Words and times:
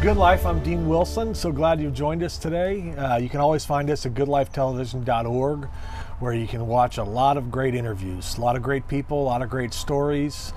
Good 0.00 0.16
Life. 0.16 0.46
I'm 0.46 0.62
Dean 0.62 0.88
Wilson. 0.88 1.34
So 1.34 1.50
glad 1.50 1.80
you've 1.80 1.92
joined 1.92 2.22
us 2.22 2.38
today. 2.38 2.92
Uh, 2.92 3.16
you 3.16 3.28
can 3.28 3.40
always 3.40 3.64
find 3.64 3.90
us 3.90 4.06
at 4.06 4.14
goodlifetelevision.org, 4.14 5.64
where 6.20 6.32
you 6.32 6.46
can 6.46 6.68
watch 6.68 6.98
a 6.98 7.02
lot 7.02 7.36
of 7.36 7.50
great 7.50 7.74
interviews, 7.74 8.38
a 8.38 8.40
lot 8.40 8.54
of 8.54 8.62
great 8.62 8.86
people, 8.86 9.20
a 9.20 9.26
lot 9.26 9.42
of 9.42 9.50
great 9.50 9.74
stories. 9.74 10.52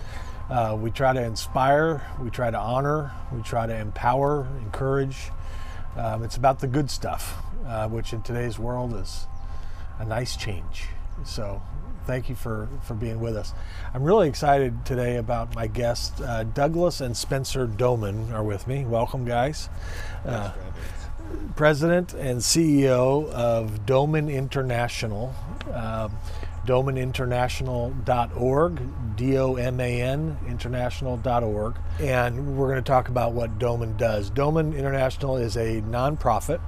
Uh, 0.48 0.78
we 0.80 0.92
try 0.92 1.12
to 1.12 1.24
inspire, 1.24 2.06
we 2.22 2.30
try 2.30 2.52
to 2.52 2.58
honor, 2.58 3.12
we 3.34 3.42
try 3.42 3.66
to 3.66 3.76
empower, 3.76 4.48
encourage. 4.62 5.32
Um, 5.98 6.24
it's 6.24 6.38
about 6.38 6.60
the 6.60 6.68
good 6.68 6.92
stuff, 6.92 7.42
uh, 7.66 7.88
which 7.88 8.14
in 8.14 8.22
today's 8.22 8.60
world 8.60 8.94
is 8.94 9.26
a 9.98 10.06
nice 10.06 10.38
change. 10.38 10.84
So 11.26 11.64
thank 12.06 12.30
you 12.30 12.36
for, 12.36 12.68
for 12.84 12.94
being 12.94 13.20
with 13.20 13.36
us. 13.36 13.54
I'm 13.94 14.04
really 14.04 14.28
excited 14.28 14.86
today 14.86 15.18
about 15.18 15.56
my 15.56 15.68
guests. 15.68 16.20
Uh, 16.20 16.44
Douglas 16.44 17.02
and 17.02 17.16
Spencer 17.16 17.68
Doman 17.68 18.32
are 18.32 18.44
with 18.44 18.68
me. 18.68 18.86
Welcome, 18.86 19.26
guys. 19.26 19.70
Uh, 20.26 20.52
President 21.56 22.14
and 22.14 22.40
CEO 22.40 23.30
of 23.32 23.86
Doman 23.86 24.30
International. 24.30 25.34
Um, 25.74 26.12
domaninternational.org, 26.66 29.16
D 29.16 29.38
O 29.38 29.56
M 29.56 29.80
A 29.80 30.02
N, 30.02 30.38
international.org. 30.48 31.76
And 32.00 32.58
we're 32.58 32.68
going 32.68 32.84
to 32.84 32.88
talk 32.88 33.10
about 33.10 33.34
what 33.34 33.60
Doman 33.60 33.98
does. 33.98 34.30
Doman 34.30 34.74
International 34.74 35.38
is 35.38 35.58
a 35.58 35.82
nonprofit. 35.82 36.62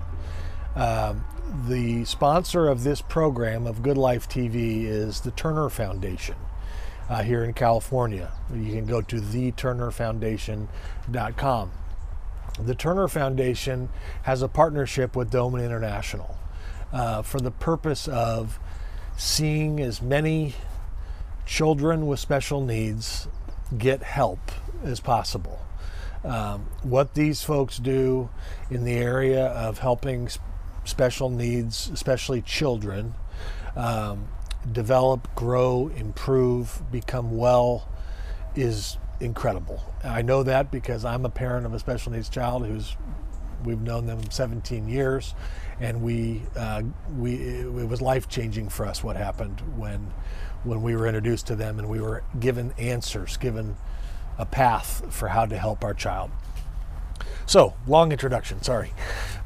Um, 0.75 1.23
the 1.67 2.05
sponsor 2.05 2.67
of 2.67 2.83
this 2.83 3.01
program 3.01 3.67
of 3.67 3.83
Good 3.83 3.97
Life 3.97 4.27
TV 4.27 4.85
is 4.85 5.21
the 5.21 5.29
Turner 5.31 5.69
Foundation 5.69 6.35
uh, 7.09 7.23
here 7.23 7.43
in 7.43 7.53
California. 7.53 8.31
You 8.53 8.71
can 8.71 8.85
go 8.85 9.01
to 9.01 9.15
theturnerfoundation.com. 9.17 11.71
The 12.59 12.75
Turner 12.75 13.07
Foundation 13.07 13.89
has 14.23 14.41
a 14.41 14.47
partnership 14.47 15.15
with 15.15 15.31
Doman 15.31 15.63
International 15.63 16.37
uh, 16.91 17.21
for 17.21 17.39
the 17.39 17.51
purpose 17.51 18.07
of 18.07 18.59
seeing 19.15 19.79
as 19.79 20.01
many 20.01 20.55
children 21.45 22.07
with 22.07 22.19
special 22.19 22.61
needs 22.61 23.27
get 23.77 24.03
help 24.03 24.51
as 24.83 24.99
possible. 24.99 25.59
Um, 26.23 26.67
what 26.83 27.15
these 27.15 27.43
folks 27.43 27.77
do 27.77 28.29
in 28.69 28.85
the 28.85 28.93
area 28.93 29.47
of 29.47 29.79
helping 29.79 30.29
special 30.85 31.29
needs, 31.29 31.89
especially 31.89 32.41
children, 32.41 33.13
um, 33.75 34.27
develop, 34.71 35.33
grow, 35.35 35.89
improve, 35.95 36.81
become 36.91 37.37
well 37.37 37.87
is 38.55 38.97
incredible. 39.19 39.83
I 40.03 40.21
know 40.21 40.43
that 40.43 40.71
because 40.71 41.05
I'm 41.05 41.25
a 41.25 41.29
parent 41.29 41.65
of 41.65 41.73
a 41.73 41.79
special 41.79 42.11
needs 42.11 42.29
child 42.29 42.65
who's 42.65 42.95
we've 43.63 43.81
known 43.81 44.05
them 44.05 44.29
17 44.29 44.87
years, 44.89 45.33
and 45.79 46.01
we 46.01 46.41
uh, 46.55 46.83
we 47.17 47.35
it 47.35 47.87
was 47.87 48.01
life 48.01 48.27
changing 48.27 48.69
for 48.69 48.85
us 48.85 49.03
what 49.03 49.15
happened 49.15 49.61
when 49.77 50.11
when 50.63 50.81
we 50.81 50.95
were 50.95 51.07
introduced 51.07 51.47
to 51.47 51.55
them 51.55 51.79
and 51.79 51.89
we 51.89 51.99
were 51.99 52.23
given 52.39 52.73
answers, 52.77 53.37
given 53.37 53.75
a 54.37 54.45
path 54.45 55.03
for 55.09 55.29
how 55.29 55.45
to 55.45 55.57
help 55.57 55.83
our 55.83 55.93
child. 55.93 56.31
So, 57.45 57.73
long 57.87 58.11
introduction, 58.11 58.61
sorry. 58.61 58.93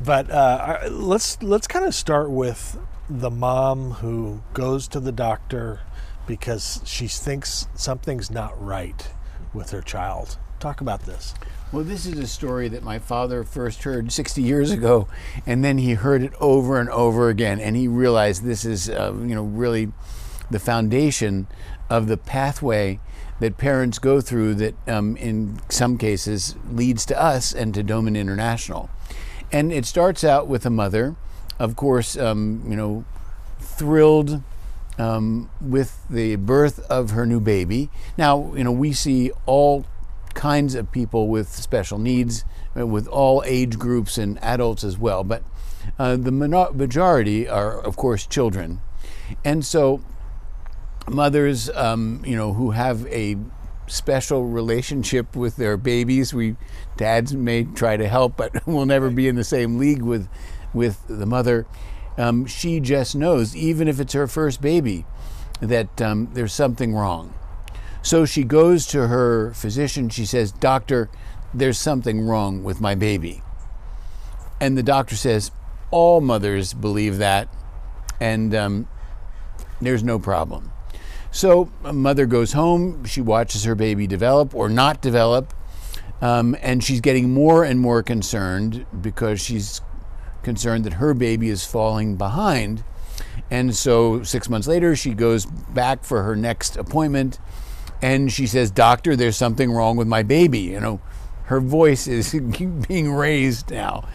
But 0.04 0.30
uh, 0.30 0.90
let's 0.90 1.42
let's 1.42 1.68
kind 1.68 1.86
of 1.86 1.96
start 1.96 2.30
with 2.30 2.78
the 3.10 3.30
mom 3.30 3.92
who 3.92 4.42
goes 4.54 4.88
to 4.90 5.00
the 5.00 5.12
doctor 5.12 5.82
because 6.28 6.82
she 6.86 7.08
thinks 7.08 7.68
something's 7.74 8.30
not 8.30 8.62
right 8.62 9.10
with 9.54 9.72
her 9.72 9.82
child. 9.82 10.38
Talk 10.60 10.82
about 10.82 11.04
this. 11.04 11.34
Well, 11.72 11.84
this 11.84 12.06
is 12.06 12.18
a 12.18 12.28
story 12.28 12.70
that 12.70 12.84
my 12.84 12.98
father 13.00 13.44
first 13.44 13.84
heard 13.84 14.12
60 14.12 14.42
years 14.42 14.72
ago, 14.72 15.08
and 15.46 15.64
then 15.64 15.78
he 15.78 15.94
heard 15.94 16.22
it 16.22 16.34
over 16.40 16.80
and 16.80 16.90
over 16.90 17.30
again, 17.30 17.60
and 17.60 17.76
he 17.76 17.88
realized 17.88 18.44
this 18.44 18.64
is, 18.64 18.90
uh, 18.90 19.14
you 19.20 19.36
know, 19.36 19.44
really 19.44 19.92
the 20.50 20.60
foundation 20.60 21.48
of 21.90 22.08
the 22.08 22.18
pathway 22.18 23.00
that 23.40 23.58
parents 23.58 24.00
go 24.00 24.22
through 24.22 24.56
that 24.56 24.76
um, 24.88 25.16
in 25.18 25.60
some 25.70 25.98
cases 25.98 26.56
leads 26.72 27.06
to 27.06 27.22
us 27.22 27.54
and 27.54 27.74
to 27.74 27.84
Doman 27.84 28.16
International. 28.16 28.90
And 29.52 29.72
it 29.72 29.86
starts 29.86 30.24
out 30.24 30.48
with 30.48 30.66
a 30.66 30.70
mother, 30.70 31.16
of 31.60 31.76
course, 31.76 32.18
um, 32.18 32.64
you 32.68 32.76
know, 32.76 33.06
thrilled 33.60 34.42
um, 34.98 35.50
with 35.62 36.04
the 36.10 36.36
birth 36.36 36.80
of 36.90 37.12
her 37.12 37.26
new 37.26 37.40
baby. 37.40 37.90
Now, 38.18 38.54
you 38.56 38.64
know, 38.64 38.72
we 38.72 38.94
see 38.94 39.32
all 39.46 39.86
kinds 40.34 40.76
of 40.76 40.92
people 40.92 41.28
with 41.28 41.50
special 41.50 41.98
needs, 41.98 42.44
uh, 42.78 42.86
with 42.86 43.08
all 43.08 43.44
age 43.46 43.78
groups 43.78 44.18
and 44.18 44.38
adults 44.44 44.84
as 44.84 44.98
well, 44.98 45.24
but 45.24 45.44
uh, 45.98 46.16
the 46.16 46.32
majority 46.32 47.48
are, 47.48 47.80
of 47.80 47.96
course, 47.96 48.26
children. 48.26 48.82
And 49.46 49.66
so 49.66 50.02
mothers, 51.10 51.70
um, 51.72 52.22
you 52.26 52.36
know, 52.36 52.54
who 52.54 52.72
have 52.72 53.06
a 53.08 53.38
special 53.88 54.46
relationship 54.46 55.36
with 55.36 55.56
their 55.56 55.78
babies. 55.78 56.34
We 56.34 56.56
dads 56.98 57.34
may 57.34 57.64
try 57.64 57.98
to 57.98 58.08
help, 58.08 58.38
but 58.38 58.52
we'll 58.68 58.86
never 58.86 59.10
be 59.10 59.28
in 59.28 59.36
the 59.36 59.44
same 59.44 59.78
league 59.78 60.02
with 60.02 60.28
with 60.74 61.02
the 61.08 61.26
mother. 61.26 61.66
Um, 62.18 62.46
she 62.46 62.80
just 62.80 63.16
knows, 63.16 63.56
even 63.56 63.88
if 63.88 64.00
it's 64.00 64.14
her 64.14 64.28
first 64.28 64.62
baby, 64.62 65.06
that 65.62 66.02
um, 66.02 66.30
there's 66.34 66.54
something 66.54 66.94
wrong. 66.94 67.34
So 68.02 68.26
she 68.26 68.44
goes 68.44 68.88
to 68.88 69.08
her 69.08 69.54
physician. 69.54 70.10
She 70.10 70.26
says, 70.26 70.52
"Doctor, 70.52 71.10
there's 71.54 71.78
something 71.78 72.22
wrong 72.22 72.64
with 72.64 72.82
my 72.82 72.96
baby." 72.96 73.44
And 74.60 74.78
the 74.78 74.84
doctor 74.84 75.16
says, 75.16 75.52
"All 75.92 76.22
mothers 76.22 76.74
believe 76.74 77.18
that, 77.18 77.48
and 78.20 78.54
um, 78.56 78.88
there's 79.80 80.04
no 80.04 80.20
problem." 80.20 80.72
So 81.32 81.70
a 81.84 81.94
mother 81.94 82.26
goes 82.26 82.54
home, 82.54 83.06
she 83.06 83.22
watches 83.22 83.64
her 83.66 83.76
baby 83.76 84.08
develop 84.08 84.56
or 84.56 84.70
not 84.70 85.02
develop, 85.02 85.54
um, 86.22 86.56
and 86.62 86.84
she's 86.84 87.02
getting 87.02 87.32
more 87.32 87.64
and 87.64 87.80
more 87.80 88.02
concerned 88.02 88.86
because 89.02 89.40
she's 89.40 89.82
concerned 90.44 90.86
that 90.86 90.94
her 90.94 91.14
baby 91.14 91.50
is 91.50 91.66
falling 91.66 92.16
behind. 92.16 92.84
And 93.52 93.76
so 93.76 94.24
six 94.24 94.50
months 94.50 94.68
later, 94.68 94.96
she 94.96 95.14
goes 95.14 95.46
back 95.46 96.04
for 96.04 96.24
her 96.24 96.36
next 96.36 96.78
appointment 96.78 97.40
and 98.02 98.32
she 98.32 98.48
says, 98.48 98.72
Doctor, 98.72 99.16
there's 99.16 99.38
something 99.38 99.72
wrong 99.72 99.98
with 99.98 100.08
my 100.08 100.24
baby. 100.24 100.60
You 100.60 100.80
know, 100.80 101.02
her 101.48 101.62
voice 101.62 102.08
is 102.08 102.34
being 102.88 103.12
raised 103.12 103.72
now. 103.72 104.08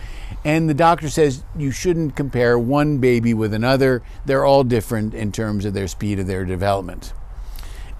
And 0.44 0.68
the 0.68 0.74
doctor 0.74 1.08
says 1.08 1.44
you 1.56 1.70
shouldn't 1.70 2.16
compare 2.16 2.58
one 2.58 2.98
baby 2.98 3.32
with 3.32 3.54
another. 3.54 4.02
They're 4.24 4.44
all 4.44 4.64
different 4.64 5.14
in 5.14 5.32
terms 5.32 5.64
of 5.64 5.74
their 5.74 5.88
speed 5.88 6.18
of 6.18 6.26
their 6.26 6.44
development. 6.44 7.12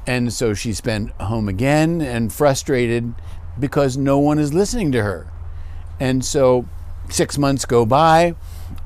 And 0.06 0.32
so 0.32 0.54
she 0.54 0.72
spent 0.72 1.12
home 1.12 1.48
again 1.48 2.00
and 2.00 2.32
frustrated 2.32 3.14
because 3.58 3.96
no 3.96 4.18
one 4.18 4.38
is 4.38 4.52
listening 4.52 4.92
to 4.92 5.02
her. 5.02 5.28
And 6.00 6.24
so 6.24 6.66
six 7.08 7.38
months 7.38 7.64
go 7.64 7.86
by, 7.86 8.34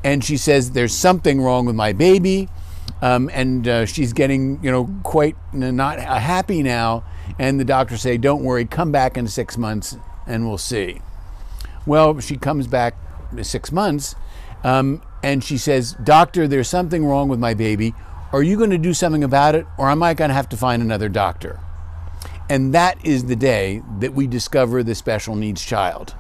and 0.05 0.23
she 0.23 0.37
says, 0.37 0.73
There's 0.73 0.93
something 0.93 1.41
wrong 1.41 1.65
with 1.65 1.77
my 1.77 1.93
baby. 1.93 2.49
Um, 3.01 3.31
and 3.33 3.67
uh, 3.67 3.87
she's 3.87 4.13
getting, 4.13 4.63
you 4.63 4.71
know, 4.71 4.91
quite 5.03 5.37
not 5.53 5.99
happy 5.99 6.63
now. 6.63 7.05
And 7.39 7.59
the 7.59 7.65
doctor 7.65 7.97
say, 7.97 8.19
Don't 8.19 8.45
worry, 8.45 8.67
come 8.67 8.93
back 8.93 9.17
in 9.17 9.27
six 9.29 9.57
months 9.57 9.97
and 10.27 10.49
we'll 10.49 10.59
see. 10.59 11.01
Well, 11.87 12.19
she 12.21 12.37
comes 12.37 12.67
back 12.67 12.95
six 13.43 13.71
months, 13.71 14.15
um, 14.65 15.03
and 15.23 15.43
she 15.43 15.59
says, 15.59 15.97
Doctor, 16.03 16.49
there's 16.49 16.69
something 16.69 17.05
wrong 17.05 17.29
with 17.29 17.39
my 17.39 17.55
baby. 17.55 17.95
Are 18.33 18.43
you 18.43 18.57
going 18.57 18.71
to 18.71 18.79
do 18.79 18.93
something 18.93 19.23
about 19.23 19.55
it, 19.55 19.67
or 19.79 19.89
am 19.89 20.03
I 20.03 20.15
going 20.15 20.31
to 20.31 20.35
have 20.35 20.49
to 20.51 20.57
find 20.57 20.83
another 20.83 21.09
doctor? 21.09 21.61
And 22.49 22.75
that 22.75 23.05
is 23.05 23.25
the 23.25 23.37
day 23.37 23.83
that 24.01 24.15
we 24.15 24.27
discover 24.27 24.83
the 24.83 24.95
special 24.95 25.35
needs 25.35 25.65
child. 25.65 26.15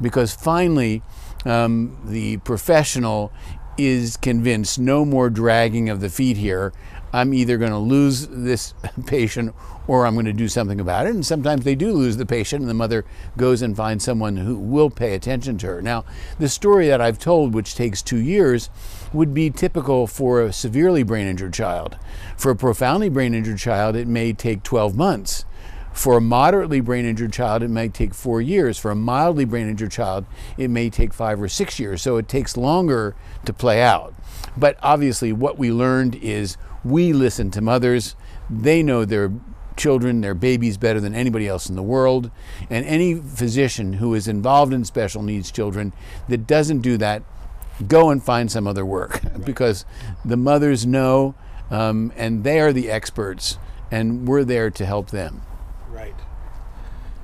Because 0.00 0.34
finally, 0.34 1.02
um, 1.44 1.98
the 2.04 2.38
professional 2.38 3.32
is 3.76 4.16
convinced 4.16 4.78
no 4.78 5.04
more 5.04 5.30
dragging 5.30 5.88
of 5.88 6.00
the 6.00 6.10
feet 6.10 6.36
here. 6.36 6.72
I'm 7.12 7.32
either 7.34 7.56
going 7.56 7.72
to 7.72 7.78
lose 7.78 8.26
this 8.28 8.74
patient 9.06 9.54
or 9.86 10.06
I'm 10.06 10.14
going 10.14 10.26
to 10.26 10.32
do 10.32 10.48
something 10.48 10.80
about 10.80 11.06
it. 11.06 11.14
And 11.14 11.24
sometimes 11.24 11.64
they 11.64 11.74
do 11.74 11.92
lose 11.92 12.18
the 12.18 12.26
patient, 12.26 12.60
and 12.60 12.68
the 12.68 12.74
mother 12.74 13.04
goes 13.36 13.62
and 13.62 13.76
finds 13.76 14.04
someone 14.04 14.36
who 14.36 14.56
will 14.56 14.90
pay 14.90 15.14
attention 15.14 15.56
to 15.58 15.66
her. 15.66 15.82
Now, 15.82 16.04
the 16.38 16.48
story 16.48 16.86
that 16.88 17.00
I've 17.00 17.18
told, 17.18 17.54
which 17.54 17.74
takes 17.74 18.02
two 18.02 18.18
years, 18.18 18.68
would 19.12 19.32
be 19.32 19.48
typical 19.48 20.06
for 20.06 20.42
a 20.42 20.52
severely 20.52 21.02
brain 21.02 21.26
injured 21.26 21.54
child. 21.54 21.96
For 22.36 22.50
a 22.50 22.56
profoundly 22.56 23.08
brain 23.08 23.34
injured 23.34 23.58
child, 23.58 23.96
it 23.96 24.06
may 24.06 24.34
take 24.34 24.62
12 24.62 24.94
months. 24.94 25.46
For 25.94 26.18
a 26.18 26.20
moderately 26.20 26.80
brain 26.80 27.06
injured 27.06 27.32
child, 27.32 27.62
it 27.62 27.70
may 27.70 27.88
take 27.88 28.14
four 28.14 28.40
years. 28.40 28.78
For 28.78 28.92
a 28.92 28.94
mildly 28.94 29.44
brain 29.44 29.68
injured 29.68 29.90
child, 29.90 30.26
it 30.56 30.68
may 30.68 30.90
take 30.90 31.12
five 31.12 31.42
or 31.42 31.48
six 31.48 31.80
years. 31.80 32.02
So 32.02 32.18
it 32.18 32.28
takes 32.28 32.56
longer 32.56 33.16
to 33.46 33.52
play 33.52 33.82
out. 33.82 34.14
But 34.56 34.78
obviously, 34.80 35.32
what 35.32 35.58
we 35.58 35.72
learned 35.72 36.14
is 36.14 36.56
we 36.84 37.12
listen 37.12 37.50
to 37.52 37.60
mothers. 37.60 38.16
They 38.48 38.82
know 38.82 39.04
their 39.04 39.32
children, 39.76 40.20
their 40.20 40.34
babies, 40.34 40.76
better 40.76 41.00
than 41.00 41.14
anybody 41.14 41.46
else 41.46 41.68
in 41.68 41.76
the 41.76 41.82
world. 41.82 42.30
And 42.68 42.84
any 42.84 43.14
physician 43.14 43.94
who 43.94 44.14
is 44.14 44.28
involved 44.28 44.72
in 44.72 44.84
special 44.84 45.22
needs 45.22 45.50
children 45.50 45.92
that 46.28 46.46
doesn't 46.46 46.80
do 46.80 46.96
that, 46.98 47.22
go 47.86 48.10
and 48.10 48.22
find 48.22 48.50
some 48.50 48.66
other 48.66 48.84
work 48.84 49.20
because 49.44 49.84
the 50.24 50.36
mothers 50.36 50.86
know 50.86 51.34
um, 51.70 52.12
and 52.16 52.44
they 52.44 52.60
are 52.60 52.72
the 52.72 52.90
experts, 52.90 53.58
and 53.90 54.26
we're 54.26 54.44
there 54.44 54.70
to 54.70 54.86
help 54.86 55.10
them. 55.10 55.42
Right. 55.90 56.14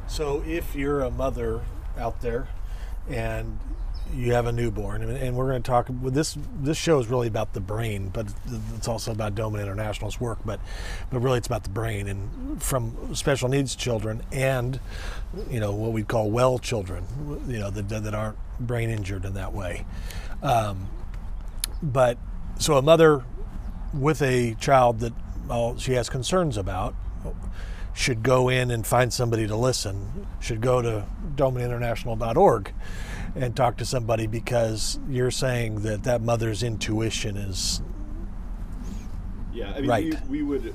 So 0.06 0.42
if 0.46 0.74
you're 0.74 1.00
a 1.00 1.10
mother 1.10 1.62
out 1.98 2.20
there 2.20 2.48
and 3.08 3.58
you 4.12 4.32
have 4.32 4.46
a 4.46 4.52
newborn, 4.52 5.02
and, 5.02 5.36
we're 5.36 5.48
going 5.48 5.62
to 5.62 5.66
talk. 5.66 5.88
This 5.90 6.36
this 6.60 6.76
show 6.76 6.98
is 6.98 7.08
really 7.08 7.26
about 7.26 7.52
the 7.52 7.60
brain, 7.60 8.10
but 8.12 8.26
it's 8.76 8.86
also 8.86 9.12
about 9.12 9.34
Doman 9.34 9.60
International's 9.60 10.20
work. 10.20 10.38
But 10.44 10.60
but 11.10 11.20
really, 11.20 11.38
it's 11.38 11.46
about 11.46 11.64
the 11.64 11.70
brain 11.70 12.06
and 12.06 12.62
from 12.62 13.14
special 13.14 13.48
needs 13.48 13.74
children 13.74 14.22
and 14.30 14.78
you 15.50 15.58
know 15.60 15.72
what 15.72 15.92
we 15.92 16.02
call 16.02 16.30
well 16.30 16.58
children, 16.58 17.04
you 17.48 17.58
know 17.58 17.70
that 17.70 17.88
that 17.88 18.14
aren't 18.14 18.36
brain 18.60 18.90
injured 18.90 19.24
in 19.24 19.34
that 19.34 19.52
way. 19.52 19.84
Um, 20.42 20.88
but 21.82 22.18
so 22.58 22.76
a 22.76 22.82
mother 22.82 23.24
with 23.92 24.22
a 24.22 24.54
child 24.54 25.00
that 25.00 25.12
well, 25.48 25.76
she 25.78 25.92
has 25.92 26.08
concerns 26.08 26.56
about 26.56 26.94
should 27.94 28.22
go 28.22 28.48
in 28.48 28.70
and 28.70 28.86
find 28.86 29.12
somebody 29.12 29.46
to 29.46 29.56
listen. 29.56 30.26
Should 30.40 30.60
go 30.60 30.82
to 30.82 31.06
domaninternational.org 31.36 32.72
and 33.36 33.54
talk 33.56 33.76
to 33.78 33.84
somebody 33.84 34.26
because 34.26 34.98
you're 35.08 35.30
saying 35.30 35.80
that 35.82 36.04
that 36.04 36.22
mother's 36.22 36.62
intuition 36.62 37.36
is 37.36 37.82
yeah 39.52 39.72
I 39.74 39.80
mean, 39.80 39.90
right. 39.90 40.28
we, 40.28 40.42
we 40.42 40.42
would 40.42 40.74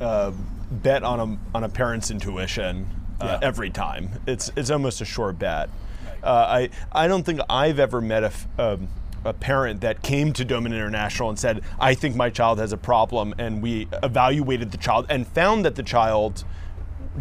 uh, 0.00 0.32
bet 0.70 1.02
on 1.02 1.20
a 1.20 1.56
on 1.56 1.64
a 1.64 1.68
parent's 1.68 2.10
intuition 2.10 2.86
uh, 3.20 3.38
Yeah. 3.40 3.46
every 3.48 3.70
time 3.70 4.10
it's 4.26 4.50
it's 4.56 4.70
almost 4.70 5.00
a 5.00 5.04
sure 5.04 5.32
bet 5.32 5.68
uh, 6.22 6.26
I 6.48 6.70
I 6.92 7.08
don't 7.08 7.24
think 7.24 7.40
I've 7.48 7.78
ever 7.78 8.00
met 8.00 8.22
a 8.24 8.26
f- 8.26 8.48
um, 8.58 8.88
a 9.24 9.32
parent 9.34 9.82
that 9.82 10.02
came 10.02 10.32
to 10.32 10.46
Doman 10.46 10.72
International 10.72 11.28
and 11.28 11.38
said, 11.38 11.60
I 11.78 11.92
think 11.92 12.16
my 12.16 12.30
child 12.30 12.58
has 12.58 12.72
a 12.72 12.78
problem, 12.78 13.34
and 13.36 13.62
we 13.62 13.86
evaluated 14.02 14.70
the 14.70 14.78
child 14.78 15.04
and 15.10 15.26
found 15.28 15.66
that 15.66 15.74
the 15.74 15.82
child 15.82 16.42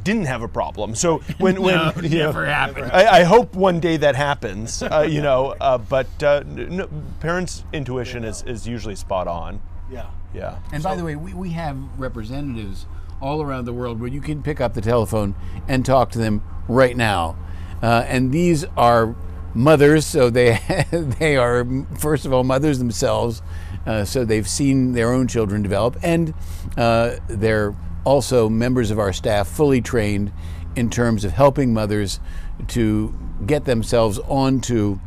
didn't 0.03 0.25
have 0.25 0.41
a 0.41 0.47
problem. 0.47 0.95
So 0.95 1.18
when, 1.39 1.62
when 1.62 1.75
No, 1.75 1.91
you 2.01 2.19
know, 2.19 2.31
happened. 2.31 2.91
I, 2.91 3.19
I 3.19 3.24
hope 3.24 3.56
one 3.56 3.80
day 3.80 3.97
that 3.97 4.15
happens, 4.15 4.81
uh, 4.83 5.07
you 5.09 5.21
know, 5.21 5.56
uh, 5.59 5.77
but 5.77 6.21
uh, 6.24 6.44
no, 6.45 6.88
parents' 7.19 7.63
intuition 7.74 8.24
is, 8.24 8.44
is 8.44 8.68
usually 8.68 8.95
spot 8.95 9.27
on. 9.27 9.62
yeah. 9.91 10.09
Yeah. 10.31 10.59
And 10.71 10.83
by 10.83 10.95
the 10.95 11.03
way, 11.03 11.15
we, 11.15 11.33
we 11.33 11.50
have 11.51 11.75
representatives 12.00 12.86
all 13.19 13.41
around 13.41 13.65
the 13.65 13.74
world 13.74 14.00
where 14.00 14.09
you 14.09 14.21
can 14.21 14.44
pick 14.44 14.62
up 14.62 14.75
the 14.75 14.81
telephone 14.81 15.33
and 15.68 15.83
talk 15.83 16.12
to 16.12 16.19
them 16.19 16.44
right 16.68 16.95
now. 16.95 17.36
Uh, 17.81 18.06
and 18.07 18.31
these 18.31 18.63
are 18.77 19.15
mothers, 19.56 20.06
so 20.06 20.30
they 20.30 20.59
they 20.91 21.36
are 21.36 21.65
first 21.97 22.27
of 22.27 22.31
all 22.33 22.44
mothers 22.44 22.77
themselves, 22.77 23.41
uh, 23.88 24.06
so 24.06 24.24
they've 24.24 24.47
seen 24.47 24.91
their 24.94 25.12
own 25.12 25.27
children 25.27 25.63
develop, 25.63 25.97
and 26.03 26.36
uh, 26.77 27.15
they're 27.27 27.74
also 28.04 28.50
members 28.50 28.92
of 28.92 29.00
our 29.00 29.13
staff, 29.13 29.48
fully 29.48 29.81
trained 29.81 30.31
in 30.75 30.90
terms 30.90 31.25
of 31.25 31.31
helping 31.31 31.74
mothers 31.74 32.19
to 32.68 33.13
get 33.46 33.66
themselves 33.66 34.19
onto 34.19 35.00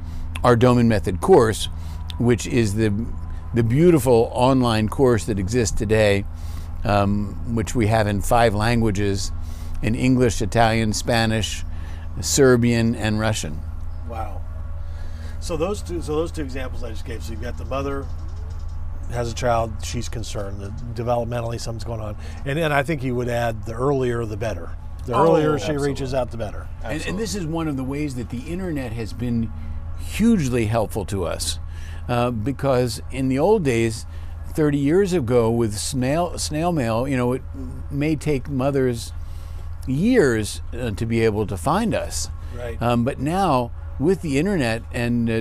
our 0.44 0.56
Doman 0.56 0.89
Method 0.89 1.21
course, 1.21 1.69
which 2.19 2.47
is 2.47 2.75
the 2.75 2.93
the 3.55 3.62
beautiful 3.62 4.31
online 4.33 4.89
course 4.89 5.27
that 5.27 5.39
exists 5.39 5.77
today, 5.77 6.25
um, 6.85 7.55
which 7.55 7.75
we 7.75 7.87
have 7.87 8.06
in 8.06 8.23
five 8.23 8.55
languages 8.55 9.31
in 9.83 9.94
English, 9.94 10.41
Italian, 10.41 10.93
Spanish, 10.94 11.62
Serbian, 12.21 12.94
and 12.94 13.21
Russian. 13.21 13.61
Wow. 14.09 14.41
So 15.41 15.56
those 15.56 15.83
two, 15.83 16.00
so 16.00 16.15
those 16.15 16.33
two 16.33 16.43
examples 16.43 16.83
I 16.83 16.91
just 16.91 17.05
gave. 17.05 17.23
So 17.23 17.33
you've 17.33 17.43
got 17.43 17.59
the 17.59 17.65
mother 17.65 18.06
has 19.12 19.31
a 19.31 19.35
child, 19.35 19.73
she's 19.85 20.09
concerned 20.09 20.61
that 20.61 20.73
developmentally 20.94 21.61
something's 21.61 21.85
going 21.85 22.00
on, 22.00 22.17
and 22.44 22.59
and 22.59 22.73
I 22.73 22.82
think 22.82 23.03
you 23.03 23.14
would 23.14 23.29
add 23.29 23.64
the 23.67 23.75
earlier 23.75 24.25
the 24.25 24.37
better. 24.37 24.70
The 25.06 25.14
Oh, 25.14 25.25
earlier 25.25 25.59
she 25.59 25.64
absolutely. 25.64 25.88
reaches 25.88 26.14
out, 26.14 26.31
the 26.31 26.37
better. 26.37 26.69
And, 26.85 27.05
and 27.06 27.19
this 27.19 27.35
is 27.35 27.44
one 27.44 27.67
of 27.67 27.76
the 27.76 27.82
ways 27.82 28.14
that 28.14 28.31
the 28.31 28.38
internet 28.43 28.93
has 28.93 29.12
been 29.12 29.50
hugely 29.99 30.67
helpful 30.67 31.05
to 31.06 31.25
us. 31.25 31.59
Uh, 32.09 32.31
because 32.31 33.00
in 33.11 33.29
the 33.29 33.38
old 33.38 33.64
days, 33.64 34.06
30 34.55 34.79
years 34.79 35.12
ago, 35.12 35.50
with 35.50 35.76
snail, 35.76 36.38
snail 36.38 36.70
mail, 36.70 37.08
you 37.08 37.17
know, 37.17 37.32
it 37.32 37.43
may 37.91 38.15
take 38.15 38.49
mothers 38.49 39.12
years 39.88 40.61
uh, 40.73 40.91
to 40.93 41.06
be 41.06 41.25
able 41.25 41.47
to 41.47 41.56
find 41.56 41.94
us. 41.94 42.29
Right. 42.56 42.81
Um, 42.81 43.03
but 43.05 43.19
now, 43.19 43.73
with 44.03 44.21
the 44.23 44.39
internet 44.39 44.83
and 44.93 45.31
uh, 45.31 45.41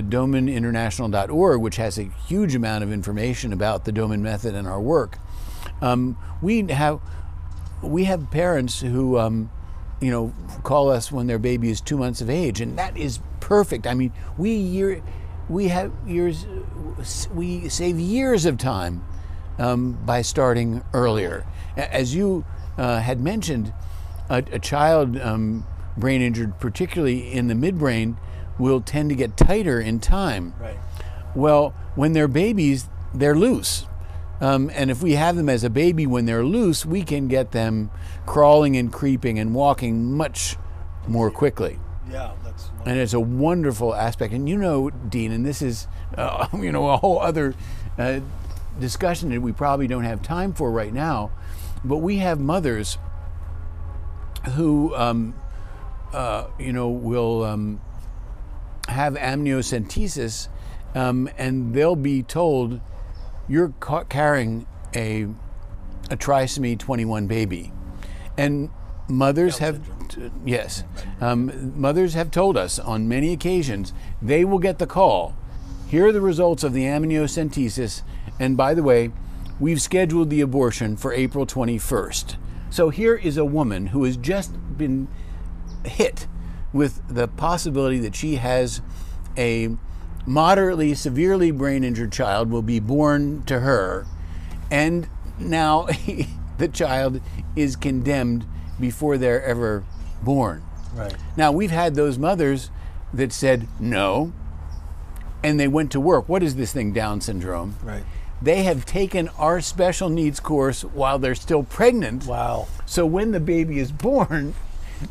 which 1.58 1.76
has 1.76 1.98
a 1.98 2.04
huge 2.26 2.54
amount 2.54 2.84
of 2.84 2.92
information 2.92 3.52
about 3.52 3.84
the 3.84 3.92
Doman 3.92 4.22
method 4.22 4.54
and 4.54 4.68
our 4.68 4.80
work, 4.80 5.18
um, 5.80 6.16
we 6.40 6.62
have 6.68 7.00
we 7.82 8.04
have 8.04 8.30
parents 8.30 8.80
who 8.80 9.18
um, 9.18 9.50
you 10.00 10.10
know 10.10 10.32
call 10.62 10.90
us 10.90 11.10
when 11.10 11.26
their 11.26 11.38
baby 11.38 11.70
is 11.70 11.80
two 11.80 11.96
months 11.96 12.20
of 12.20 12.30
age, 12.30 12.60
and 12.60 12.78
that 12.78 12.96
is 12.96 13.18
perfect. 13.40 13.86
I 13.86 13.94
mean, 13.94 14.12
we 14.38 14.52
year 14.52 15.02
we 15.48 15.68
have 15.68 15.92
years 16.06 16.46
we 17.34 17.68
save 17.68 17.98
years 17.98 18.44
of 18.46 18.58
time 18.58 19.04
um, 19.58 19.98
by 20.04 20.22
starting 20.22 20.82
earlier. 20.92 21.44
As 21.76 22.14
you 22.14 22.44
uh, 22.78 23.00
had 23.00 23.20
mentioned, 23.20 23.72
a, 24.28 24.44
a 24.52 24.58
child 24.58 25.18
um, 25.18 25.66
brain 25.96 26.22
injured, 26.22 26.58
particularly 26.60 27.32
in 27.32 27.48
the 27.48 27.54
midbrain, 27.54 28.16
will 28.58 28.80
tend 28.80 29.10
to 29.10 29.16
get 29.16 29.36
tighter 29.36 29.80
in 29.80 30.00
time. 30.00 30.54
Right. 30.60 30.78
Well, 31.34 31.74
when 31.94 32.12
they're 32.12 32.28
babies, 32.28 32.88
they're 33.14 33.36
loose. 33.36 33.86
Um, 34.40 34.70
and 34.74 34.90
if 34.90 35.02
we 35.02 35.12
have 35.12 35.36
them 35.36 35.48
as 35.48 35.62
a 35.62 35.70
baby 35.70 36.06
when 36.06 36.26
they're 36.26 36.44
loose, 36.44 36.84
we 36.84 37.04
can 37.04 37.28
get 37.28 37.52
them 37.52 37.90
crawling 38.26 38.76
and 38.76 38.92
creeping 38.92 39.38
and 39.38 39.54
walking 39.54 40.16
much 40.16 40.56
more 41.06 41.30
quickly. 41.30 41.78
Yeah, 42.10 42.32
that's 42.44 42.70
And 42.84 42.98
it's 42.98 43.14
a 43.14 43.20
wonderful 43.20 43.94
aspect. 43.94 44.34
And 44.34 44.48
you 44.48 44.56
know, 44.58 44.90
Dean, 44.90 45.30
and 45.30 45.46
this 45.46 45.62
is, 45.62 45.86
uh, 46.16 46.48
you 46.58 46.72
know, 46.72 46.90
a 46.90 46.96
whole 46.96 47.20
other 47.20 47.54
uh, 47.96 48.20
discussion 48.80 49.30
that 49.30 49.40
we 49.40 49.52
probably 49.52 49.86
don't 49.86 50.04
have 50.04 50.22
time 50.22 50.52
for 50.52 50.70
right 50.70 50.92
now. 50.92 51.30
But 51.84 51.98
we 51.98 52.18
have 52.18 52.40
mothers 52.40 52.98
who, 54.54 54.94
um, 54.96 55.34
uh, 56.12 56.48
you 56.58 56.72
know, 56.72 56.88
will 56.88 57.44
um, 57.44 57.80
have 58.88 59.14
amniocentesis, 59.14 60.48
um, 60.94 61.28
and 61.38 61.74
they'll 61.74 61.96
be 61.96 62.22
told, 62.22 62.80
"You're 63.48 63.72
ca- 63.80 64.04
carrying 64.04 64.66
a 64.94 65.26
a 66.10 66.16
trisomy 66.16 66.78
21 66.78 67.26
baby," 67.26 67.72
and 68.36 68.70
mothers 69.08 69.58
have 69.58 69.80
t- 70.08 70.30
yes, 70.44 70.84
um, 71.20 71.72
mothers 71.76 72.14
have 72.14 72.30
told 72.30 72.56
us 72.56 72.78
on 72.78 73.08
many 73.08 73.32
occasions 73.32 73.92
they 74.20 74.44
will 74.44 74.58
get 74.58 74.78
the 74.78 74.86
call. 74.86 75.34
Here 75.88 76.06
are 76.06 76.12
the 76.12 76.20
results 76.20 76.64
of 76.64 76.72
the 76.72 76.84
amniocentesis, 76.84 78.02
and 78.40 78.56
by 78.56 78.74
the 78.74 78.82
way, 78.82 79.10
we've 79.60 79.80
scheduled 79.80 80.30
the 80.30 80.40
abortion 80.40 80.96
for 80.96 81.12
April 81.12 81.46
21st. 81.46 82.36
So 82.70 82.88
here 82.88 83.14
is 83.14 83.36
a 83.36 83.44
woman 83.44 83.88
who 83.88 84.04
has 84.04 84.16
just 84.16 84.52
been 84.78 85.08
hit 85.84 86.26
with 86.72 87.00
the 87.08 87.28
possibility 87.28 87.98
that 87.98 88.14
she 88.14 88.36
has 88.36 88.80
a 89.36 89.68
moderately 90.26 90.94
severely 90.94 91.50
brain 91.50 91.82
injured 91.84 92.12
child 92.12 92.50
will 92.50 92.62
be 92.62 92.78
born 92.78 93.42
to 93.44 93.60
her 93.60 94.06
and 94.70 95.08
now 95.38 95.86
the 96.58 96.68
child 96.68 97.20
is 97.56 97.74
condemned 97.76 98.46
before 98.78 99.18
they're 99.18 99.42
ever 99.44 99.82
born 100.22 100.62
right. 100.94 101.14
now 101.36 101.50
we've 101.50 101.70
had 101.72 101.94
those 101.94 102.18
mothers 102.18 102.70
that 103.12 103.32
said 103.32 103.66
no 103.80 104.32
and 105.42 105.58
they 105.58 105.66
went 105.68 105.90
to 105.90 105.98
work 106.00 106.28
what 106.28 106.42
is 106.42 106.54
this 106.54 106.72
thing 106.72 106.92
down 106.92 107.20
syndrome 107.20 107.74
Right. 107.82 108.04
they 108.40 108.62
have 108.62 108.86
taken 108.86 109.28
our 109.38 109.60
special 109.60 110.08
needs 110.08 110.38
course 110.38 110.82
while 110.84 111.18
they're 111.18 111.34
still 111.34 111.64
pregnant 111.64 112.26
Wow. 112.26 112.68
so 112.86 113.04
when 113.04 113.32
the 113.32 113.40
baby 113.40 113.80
is 113.80 113.90
born, 113.90 114.54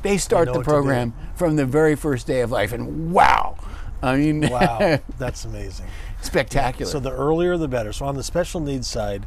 they 0.02 0.18
start 0.18 0.46
the 0.48 0.52
what 0.54 0.58
to 0.60 0.64
do. 0.64 0.70
program 0.72 1.14
from 1.36 1.56
the 1.56 1.66
very 1.66 1.96
first 1.96 2.28
day 2.28 2.42
of 2.42 2.52
life. 2.52 2.72
And 2.74 3.12
wow, 3.12 3.58
I 4.02 4.16
mean, 4.18 4.50
Wow. 4.50 5.00
that's 5.18 5.46
amazing. 5.46 5.88
spectacular. 6.22 6.90
So 6.92 7.00
the 7.00 7.12
earlier 7.12 7.58
the 7.58 7.68
better. 7.68 7.94
So 7.94 8.06
on 8.06 8.16
the 8.16 8.24
special 8.24 8.60
needs 8.62 8.88
side, 8.88 9.26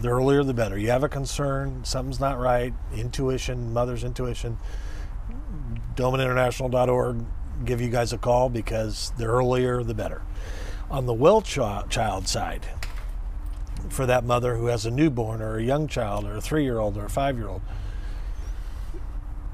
the 0.00 0.08
earlier 0.08 0.42
the 0.44 0.52
better. 0.54 0.76
You 0.78 0.90
have 0.90 1.02
a 1.04 1.08
concern, 1.08 1.84
something's 1.84 2.20
not 2.20 2.38
right, 2.38 2.74
intuition, 2.94 3.72
mother's 3.72 4.04
intuition, 4.04 4.58
domaninternational.org, 5.94 7.24
give 7.64 7.80
you 7.80 7.88
guys 7.88 8.12
a 8.12 8.18
call 8.18 8.48
because 8.48 9.12
the 9.16 9.24
earlier 9.24 9.82
the 9.82 9.94
better. 9.94 10.22
On 10.90 11.06
the 11.06 11.14
well 11.14 11.40
chi- 11.42 11.84
child 11.88 12.28
side, 12.28 12.66
for 13.88 14.06
that 14.06 14.24
mother 14.24 14.56
who 14.56 14.66
has 14.66 14.84
a 14.86 14.90
newborn 14.90 15.40
or 15.40 15.56
a 15.58 15.62
young 15.62 15.88
child 15.88 16.24
or 16.26 16.36
a 16.36 16.40
three 16.40 16.64
year 16.64 16.78
old 16.78 16.96
or 16.96 17.06
a 17.06 17.10
five 17.10 17.36
year 17.38 17.48
old, 17.48 17.62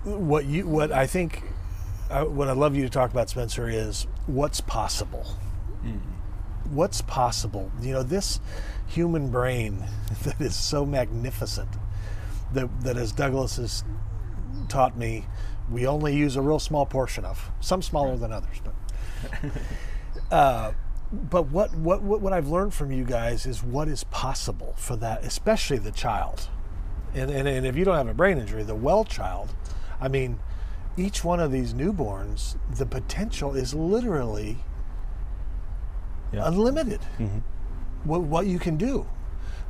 what 0.04 0.46
you 0.46 0.66
what 0.66 0.92
I 0.92 1.06
think 1.06 1.42
uh, 2.10 2.24
what 2.24 2.48
I'd 2.48 2.56
love 2.56 2.76
you 2.76 2.82
to 2.82 2.90
talk 2.90 3.10
about, 3.10 3.30
Spencer, 3.30 3.68
is 3.68 4.06
what's 4.26 4.60
possible. 4.60 5.24
What's 6.70 7.02
possible? 7.02 7.70
You 7.80 7.92
know, 7.92 8.02
this 8.02 8.40
human 8.86 9.30
brain 9.30 9.84
that 10.24 10.40
is 10.40 10.56
so 10.56 10.84
magnificent 10.84 11.68
that 12.52 12.68
that 12.82 12.96
as 12.96 13.12
Douglas 13.12 13.56
has 13.56 13.84
taught 14.68 14.96
me, 14.96 15.26
we 15.70 15.86
only 15.86 16.14
use 16.16 16.36
a 16.36 16.42
real 16.42 16.58
small 16.58 16.86
portion 16.86 17.24
of. 17.24 17.50
Some 17.60 17.82
smaller 17.82 18.16
than 18.16 18.32
others, 18.32 18.60
but. 18.62 18.74
Uh, 20.30 20.72
but 21.12 21.48
what, 21.48 21.74
what, 21.74 22.02
what, 22.02 22.22
what 22.22 22.32
I've 22.32 22.48
learned 22.48 22.72
from 22.72 22.90
you 22.90 23.04
guys 23.04 23.44
is 23.44 23.62
what 23.62 23.86
is 23.86 24.04
possible 24.04 24.74
for 24.78 24.96
that, 24.96 25.22
especially 25.24 25.76
the 25.76 25.90
child. 25.90 26.48
And, 27.14 27.30
and, 27.30 27.46
and 27.46 27.66
if 27.66 27.76
you 27.76 27.84
don't 27.84 27.96
have 27.96 28.08
a 28.08 28.14
brain 28.14 28.38
injury, 28.38 28.62
the 28.62 28.74
well 28.74 29.04
child, 29.04 29.54
I 30.02 30.08
mean, 30.08 30.40
each 30.96 31.22
one 31.24 31.38
of 31.40 31.52
these 31.52 31.72
newborns, 31.72 32.56
the 32.76 32.84
potential 32.84 33.54
is 33.54 33.72
literally 33.72 34.58
Yeah. 36.32 36.48
unlimited. 36.48 37.00
What, 38.04 38.22
what 38.22 38.46
you 38.46 38.58
can 38.58 38.76
do. 38.76 39.06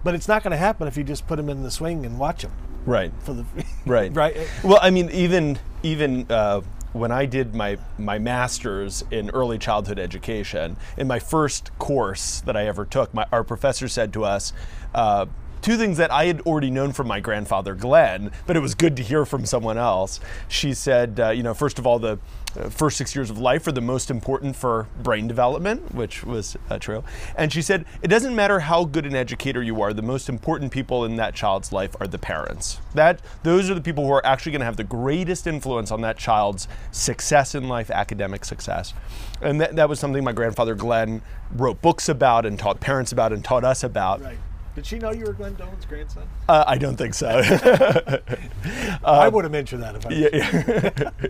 But 0.03 0.15
it's 0.15 0.27
not 0.27 0.43
going 0.43 0.53
to 0.53 0.57
happen 0.57 0.89
if 0.89 0.97
you 0.97 1.05
just 1.05 1.27
put 1.27 1.37
them 1.37 1.49
in 1.49 1.62
the 1.62 1.71
swing 1.71 2.05
and 2.07 2.19
watch 2.19 2.43
them 2.43 2.53
Right. 2.87 3.12
for 3.21 3.35
the 3.35 3.45
Right. 3.87 4.12
right. 4.15 4.37
Well, 4.65 4.79
I 4.83 4.91
mean, 4.91 5.11
even 5.11 5.59
even 5.85 6.27
uh, 6.31 6.62
when 6.93 7.12
I 7.12 7.27
did 7.27 7.55
my 7.55 7.79
my 7.99 8.19
master's 8.19 9.05
in 9.11 9.31
early 9.31 9.59
childhood 9.59 9.99
education, 9.99 10.77
in 10.97 11.07
my 11.07 11.19
first 11.19 11.77
course 11.79 12.41
that 12.43 12.57
I 12.57 12.67
ever 12.67 12.85
took, 12.85 13.12
my, 13.15 13.27
our 13.31 13.45
professor 13.45 13.87
said 13.87 14.12
to 14.15 14.25
us. 14.25 14.53
Uh, 14.95 15.27
Two 15.62 15.76
things 15.76 15.97
that 15.99 16.11
I 16.11 16.25
had 16.25 16.40
already 16.40 16.73
known 16.73 16.92
from 16.92 17.07
my 17.07 17.21
grandfather 17.21 17.76
Glenn, 17.76 18.33
but 18.47 18.57
it 18.57 18.61
was 18.61 18.75
good 18.75 18.97
to 18.97 19.02
hear 19.02 19.25
from 19.25 19.47
someone 19.47 19.78
else. 19.78 20.19
She 20.49 20.75
said, 20.75 21.21
uh, 21.21 21.31
you 21.31 21.45
know, 21.45 21.54
first 21.54 21.78
of 21.78 21.87
all, 21.87 22.00
the 22.00 22.19
uh, 22.59 22.69
first 22.69 22.97
six 22.97 23.14
years 23.14 23.31
of 23.31 23.38
life 23.38 23.64
are 23.69 23.73
the 23.73 23.81
most 23.81 24.11
important 24.11 24.57
for 24.57 24.88
brain 25.00 25.28
development, 25.28 25.95
which 25.95 26.25
was 26.25 26.57
uh, 26.69 26.81
true. 26.81 27.04
And 27.37 27.52
she 27.52 27.62
said, 27.62 27.85
it 28.02 28.09
doesn't 28.09 28.35
matter 28.35 28.59
how 28.59 28.85
good 28.85 29.07
an 29.07 29.14
educator 29.14 29.62
you 29.62 29.81
are, 29.81 29.92
the 29.92 30.02
most 30.02 30.28
important 30.28 30.73
people 30.73 31.04
in 31.04 31.14
that 31.16 31.33
child's 31.33 31.73
life 31.73 31.95
are 32.00 32.09
the 32.09 32.19
parents. 32.19 32.81
That 32.95 33.21
those 33.45 33.71
are 33.71 33.75
the 33.75 33.81
people 33.81 34.04
who 34.04 34.12
are 34.12 34.26
actually 34.26 34.50
going 34.50 34.61
to 34.61 34.66
have 34.66 34.76
the 34.76 34.83
greatest 34.83 35.47
influence 35.47 35.92
on 35.92 36.00
that 36.00 36.19
child's 36.19 36.66
success 36.90 37.54
in 37.54 37.69
life, 37.69 37.88
academic 37.88 38.45
success. 38.45 38.95
And 39.40 39.61
that, 39.61 39.76
that 39.76 39.88
was 39.88 40.00
something 40.00 40.25
my 40.25 40.33
grandfather 40.33 40.75
Glenn 40.75 41.23
wrote 41.52 41.81
books 41.81 42.09
about 42.09 42.47
and 42.47 42.59
taught 42.59 42.81
parents 42.81 43.12
about 43.12 43.33
and 43.33 43.45
taught 43.45 43.62
us 43.62 43.85
about. 43.85 44.21
Right. 44.21 44.38
Did 44.75 44.87
she 44.87 44.99
know 44.99 45.11
you 45.11 45.26
were 45.26 45.35
Glenn 45.35 45.55
Doman's 45.55 45.85
grandson? 45.85 46.26
Uh, 46.49 46.64
I 46.67 46.79
don't 46.79 46.97
think 46.97 47.12
so. 47.12 47.29
I 49.05 49.29
would 49.29 49.45
have 49.45 49.52
mentioned 49.52 49.83
that 49.83 49.97
if 49.97 50.07
I 50.07 50.11
yeah, 50.11 51.11
yeah. 51.23 51.29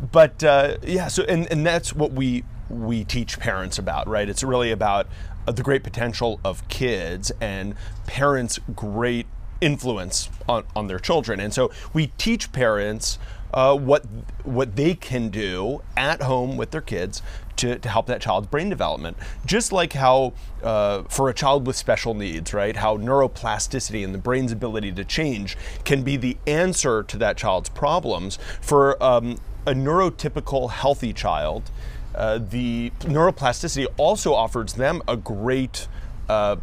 but 0.12 0.44
uh, 0.44 0.76
yeah, 0.82 1.08
so 1.08 1.24
and, 1.24 1.50
and 1.50 1.66
that's 1.66 1.92
what 1.92 2.12
we 2.12 2.44
we 2.68 3.02
teach 3.02 3.40
parents 3.40 3.78
about, 3.78 4.06
right? 4.06 4.28
It's 4.28 4.44
really 4.44 4.70
about 4.70 5.08
uh, 5.48 5.52
the 5.52 5.64
great 5.64 5.82
potential 5.82 6.38
of 6.44 6.66
kids 6.68 7.32
and 7.40 7.74
parents' 8.06 8.60
great 8.76 9.26
influence 9.60 10.30
on, 10.48 10.64
on 10.76 10.86
their 10.86 11.00
children, 11.00 11.40
and 11.40 11.52
so 11.52 11.72
we 11.92 12.08
teach 12.18 12.52
parents. 12.52 13.18
Uh, 13.52 13.76
what 13.76 14.04
what 14.44 14.76
they 14.76 14.94
can 14.94 15.28
do 15.28 15.82
at 15.96 16.22
home 16.22 16.56
with 16.56 16.70
their 16.70 16.80
kids 16.80 17.22
to, 17.60 17.78
to 17.78 17.88
help 17.88 18.06
that 18.06 18.20
child's 18.20 18.46
brain 18.46 18.70
development. 18.70 19.16
Just 19.44 19.70
like 19.70 19.92
how 19.92 20.32
uh, 20.62 21.02
for 21.04 21.28
a 21.28 21.34
child 21.34 21.66
with 21.66 21.76
special 21.76 22.14
needs, 22.14 22.54
right, 22.54 22.76
how 22.76 22.96
neuroplasticity 22.96 24.02
and 24.02 24.14
the 24.14 24.18
brain's 24.18 24.50
ability 24.50 24.92
to 24.92 25.04
change 25.04 25.56
can 25.84 26.02
be 26.02 26.16
the 26.16 26.36
answer 26.46 27.02
to 27.02 27.18
that 27.18 27.36
child's 27.36 27.68
problems. 27.68 28.38
For 28.60 29.02
um, 29.02 29.38
a 29.66 29.72
neurotypical 29.72 30.70
healthy 30.70 31.12
child, 31.12 31.70
uh, 32.14 32.38
the 32.38 32.92
neuroplasticity 33.00 33.86
also 33.98 34.32
offers 34.32 34.74
them 34.74 35.02
a 35.06 35.16
great, 35.16 35.86
uh, 36.28 36.56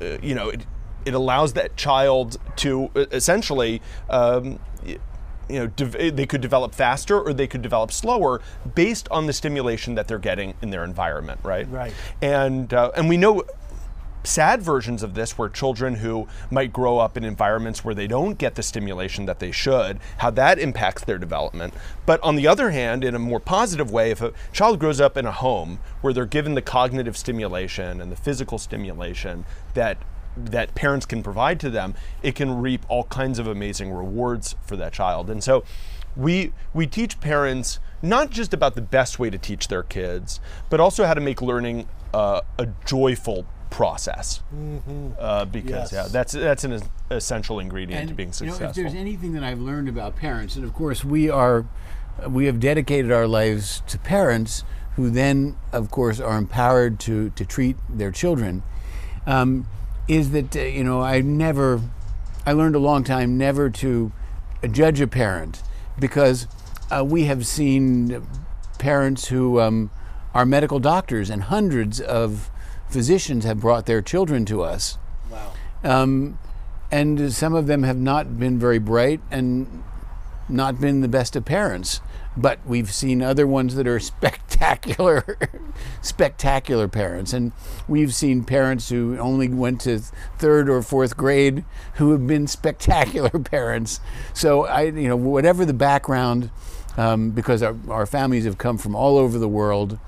uh, 0.00 0.18
you 0.22 0.34
know, 0.34 0.48
it, 0.48 0.64
it 1.04 1.14
allows 1.14 1.54
that 1.54 1.76
child 1.76 2.38
to 2.56 2.90
essentially. 2.94 3.82
Um, 4.08 4.60
you 5.48 5.60
know, 5.60 5.66
dev- 5.68 6.16
they 6.16 6.26
could 6.26 6.40
develop 6.40 6.74
faster 6.74 7.20
or 7.20 7.32
they 7.32 7.46
could 7.46 7.62
develop 7.62 7.92
slower 7.92 8.40
based 8.74 9.08
on 9.10 9.26
the 9.26 9.32
stimulation 9.32 9.94
that 9.94 10.08
they're 10.08 10.18
getting 10.18 10.54
in 10.62 10.70
their 10.70 10.84
environment, 10.84 11.40
right? 11.42 11.70
Right. 11.70 11.92
And 12.20 12.72
uh, 12.72 12.92
and 12.96 13.08
we 13.08 13.16
know 13.16 13.44
sad 14.26 14.60
versions 14.60 15.02
of 15.02 15.14
this 15.14 15.38
where 15.38 15.48
children 15.48 15.96
who 15.96 16.26
might 16.50 16.72
grow 16.72 16.98
up 16.98 17.16
in 17.16 17.24
environments 17.24 17.84
where 17.84 17.94
they 17.94 18.06
don't 18.06 18.38
get 18.38 18.56
the 18.56 18.62
stimulation 18.62 19.26
that 19.26 19.38
they 19.38 19.52
should, 19.52 19.98
how 20.18 20.30
that 20.30 20.58
impacts 20.58 21.04
their 21.04 21.18
development. 21.18 21.72
But 22.04 22.22
on 22.22 22.36
the 22.36 22.46
other 22.46 22.70
hand, 22.70 23.04
in 23.04 23.14
a 23.14 23.18
more 23.18 23.40
positive 23.40 23.90
way, 23.90 24.10
if 24.10 24.20
a 24.20 24.32
child 24.52 24.78
grows 24.78 25.00
up 25.00 25.16
in 25.16 25.26
a 25.26 25.32
home 25.32 25.78
where 26.00 26.12
they're 26.12 26.26
given 26.26 26.54
the 26.54 26.62
cognitive 26.62 27.16
stimulation 27.16 28.00
and 28.00 28.10
the 28.10 28.16
physical 28.16 28.58
stimulation 28.58 29.44
that 29.74 29.98
that 30.36 30.74
parents 30.74 31.06
can 31.06 31.22
provide 31.22 31.58
to 31.60 31.70
them, 31.70 31.94
it 32.22 32.34
can 32.34 32.60
reap 32.60 32.84
all 32.88 33.04
kinds 33.04 33.38
of 33.38 33.46
amazing 33.46 33.92
rewards 33.92 34.54
for 34.64 34.76
that 34.76 34.92
child. 34.92 35.30
And 35.30 35.42
so 35.42 35.64
we 36.16 36.52
we 36.74 36.86
teach 36.86 37.20
parents 37.20 37.78
not 38.02 38.30
just 38.30 38.52
about 38.54 38.74
the 38.74 38.82
best 38.82 39.18
way 39.18 39.30
to 39.30 39.38
teach 39.38 39.68
their 39.68 39.82
kids, 39.82 40.40
but 40.70 40.80
also 40.80 41.04
how 41.04 41.14
to 41.14 41.20
make 41.20 41.40
learning 41.42 41.88
uh, 42.14 42.40
a 42.58 42.68
joyful 42.84 43.46
process. 43.70 44.42
Uh, 45.18 45.44
because 45.44 45.92
Yes. 45.92 45.92
yeah, 45.92 46.08
that's 46.10 46.32
that's 46.32 46.64
an 46.64 46.80
essential 47.10 47.58
ingredient 47.58 48.08
to 48.08 48.14
being 48.14 48.28
you 48.40 48.46
know, 48.46 48.52
successful. 48.52 48.68
if 48.68 48.74
there's 48.74 48.94
anything 48.94 49.32
that 49.34 49.42
I've 49.44 49.60
learned 49.60 49.88
about 49.88 50.16
parents, 50.16 50.56
and 50.56 50.64
of 50.64 50.72
course 50.72 51.04
we 51.04 51.28
are, 51.28 51.66
we 52.28 52.46
have 52.46 52.60
dedicated 52.60 53.10
our 53.12 53.26
lives 53.26 53.82
to 53.88 53.98
parents 53.98 54.64
who 54.94 55.10
then, 55.10 55.56
of 55.72 55.90
course, 55.90 56.20
are 56.20 56.38
empowered 56.38 56.98
to 57.00 57.30
to 57.30 57.44
treat 57.44 57.76
their 57.88 58.10
children. 58.10 58.62
Um, 59.26 59.66
is 60.08 60.30
that 60.30 60.56
uh, 60.56 60.60
you 60.60 60.84
know 60.84 61.00
I 61.02 61.20
never, 61.20 61.80
I 62.44 62.52
learned 62.52 62.74
a 62.74 62.80
long 62.80 63.04
time 63.04 63.36
never 63.36 63.70
to 63.70 64.12
judge 64.70 65.00
a 65.00 65.06
parent 65.06 65.62
because 65.98 66.46
uh, 66.90 67.04
we 67.04 67.24
have 67.24 67.46
seen 67.46 68.26
parents 68.78 69.28
who 69.28 69.60
um, 69.60 69.90
are 70.34 70.46
medical 70.46 70.78
doctors 70.78 71.30
and 71.30 71.44
hundreds 71.44 72.00
of 72.00 72.50
physicians 72.88 73.44
have 73.44 73.60
brought 73.60 73.86
their 73.86 74.02
children 74.02 74.44
to 74.46 74.62
us. 74.62 74.98
Wow. 75.30 75.52
Um, 75.82 76.38
and 76.90 77.32
some 77.32 77.54
of 77.54 77.66
them 77.66 77.82
have 77.82 77.98
not 77.98 78.38
been 78.38 78.58
very 78.58 78.78
bright 78.78 79.20
and 79.30 79.82
not 80.48 80.80
been 80.80 81.00
the 81.00 81.08
best 81.08 81.34
of 81.34 81.44
parents. 81.44 82.00
But 82.36 82.58
we've 82.66 82.92
seen 82.92 83.22
other 83.22 83.46
ones 83.46 83.74
that 83.76 83.86
are 83.86 84.00
spectacular, 84.00 85.38
spectacular 86.02 86.88
parents. 86.88 87.32
And 87.32 87.52
we've 87.88 88.14
seen 88.14 88.44
parents 88.44 88.88
who 88.88 89.18
only 89.18 89.48
went 89.48 89.80
to 89.82 89.98
third 90.38 90.68
or 90.68 90.82
fourth 90.82 91.16
grade 91.16 91.64
who 91.94 92.12
have 92.12 92.26
been 92.26 92.46
spectacular 92.46 93.30
parents. 93.38 94.00
So 94.34 94.66
I, 94.66 94.82
you 94.82 95.08
know, 95.08 95.16
whatever 95.16 95.64
the 95.64 95.74
background, 95.74 96.50
um, 96.96 97.30
because 97.30 97.62
our, 97.62 97.76
our 97.88 98.06
families 98.06 98.44
have 98.44 98.58
come 98.58 98.78
from 98.78 98.94
all 98.94 99.18
over 99.18 99.38
the 99.38 99.48
world, 99.48 99.98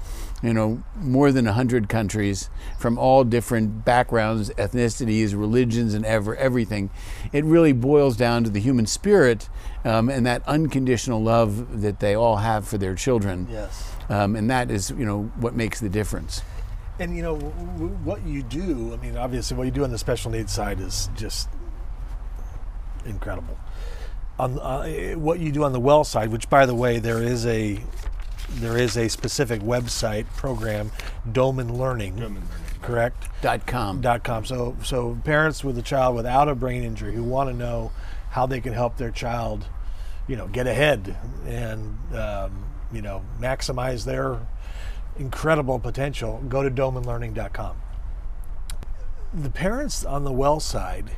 you 0.42 0.52
know, 0.52 0.82
more 0.96 1.32
than 1.32 1.46
100 1.46 1.88
countries 1.88 2.48
from 2.78 2.98
all 2.98 3.24
different 3.24 3.84
backgrounds, 3.84 4.50
ethnicities, 4.50 5.32
religions, 5.32 5.94
and 5.94 6.04
ever, 6.04 6.36
everything. 6.36 6.90
It 7.32 7.44
really 7.44 7.72
boils 7.72 8.16
down 8.16 8.44
to 8.44 8.50
the 8.50 8.60
human 8.60 8.86
spirit 8.86 9.48
um, 9.84 10.08
and 10.08 10.24
that 10.26 10.42
unconditional 10.46 11.22
love 11.22 11.80
that 11.82 12.00
they 12.00 12.14
all 12.14 12.36
have 12.36 12.66
for 12.68 12.78
their 12.78 12.94
children. 12.94 13.48
Yes. 13.50 13.92
Um, 14.08 14.36
and 14.36 14.48
that 14.50 14.70
is, 14.70 14.90
you 14.90 15.04
know, 15.04 15.24
what 15.36 15.54
makes 15.54 15.80
the 15.80 15.88
difference. 15.88 16.42
And 17.00 17.16
you 17.16 17.22
know 17.22 17.36
w- 17.36 17.54
w- 17.74 17.94
what 18.02 18.26
you 18.26 18.42
do. 18.42 18.92
I 18.92 18.96
mean, 18.96 19.16
obviously, 19.16 19.56
what 19.56 19.64
you 19.64 19.70
do 19.70 19.84
on 19.84 19.90
the 19.90 19.98
special 19.98 20.32
needs 20.32 20.52
side 20.52 20.80
is 20.80 21.08
just 21.14 21.48
incredible. 23.06 23.56
On 24.36 24.58
uh, 24.58 25.12
what 25.12 25.38
you 25.38 25.52
do 25.52 25.62
on 25.62 25.72
the 25.72 25.78
well 25.78 26.02
side, 26.02 26.30
which, 26.30 26.50
by 26.50 26.66
the 26.66 26.74
way, 26.74 26.98
there 26.98 27.22
is 27.22 27.46
a 27.46 27.80
there 28.48 28.76
is 28.76 28.96
a 28.96 29.08
specific 29.08 29.60
website 29.60 30.26
program, 30.36 30.90
Doman 31.30 31.76
Learning, 31.76 32.42
correct? 32.82 33.28
Dot 33.42 33.66
com. 33.66 34.00
Dot 34.00 34.24
com. 34.24 34.44
So, 34.44 34.76
so 34.82 35.18
parents 35.24 35.62
with 35.62 35.76
a 35.78 35.82
child 35.82 36.16
without 36.16 36.48
a 36.48 36.54
brain 36.54 36.82
injury 36.82 37.14
who 37.14 37.22
want 37.22 37.50
to 37.50 37.54
know 37.54 37.92
how 38.30 38.46
they 38.46 38.60
can 38.60 38.72
help 38.72 38.96
their 38.96 39.10
child, 39.10 39.66
you 40.26 40.36
know, 40.36 40.46
get 40.46 40.66
ahead 40.66 41.16
and 41.46 41.98
um, 42.14 42.64
you 42.92 43.02
know 43.02 43.22
maximize 43.40 44.04
their 44.04 44.38
incredible 45.18 45.78
potential, 45.78 46.42
go 46.48 46.62
to 46.62 46.70
domanlearning.com. 46.70 47.76
The 49.34 49.50
parents 49.50 50.04
on 50.04 50.24
the 50.24 50.32
well 50.32 50.60
side 50.60 51.10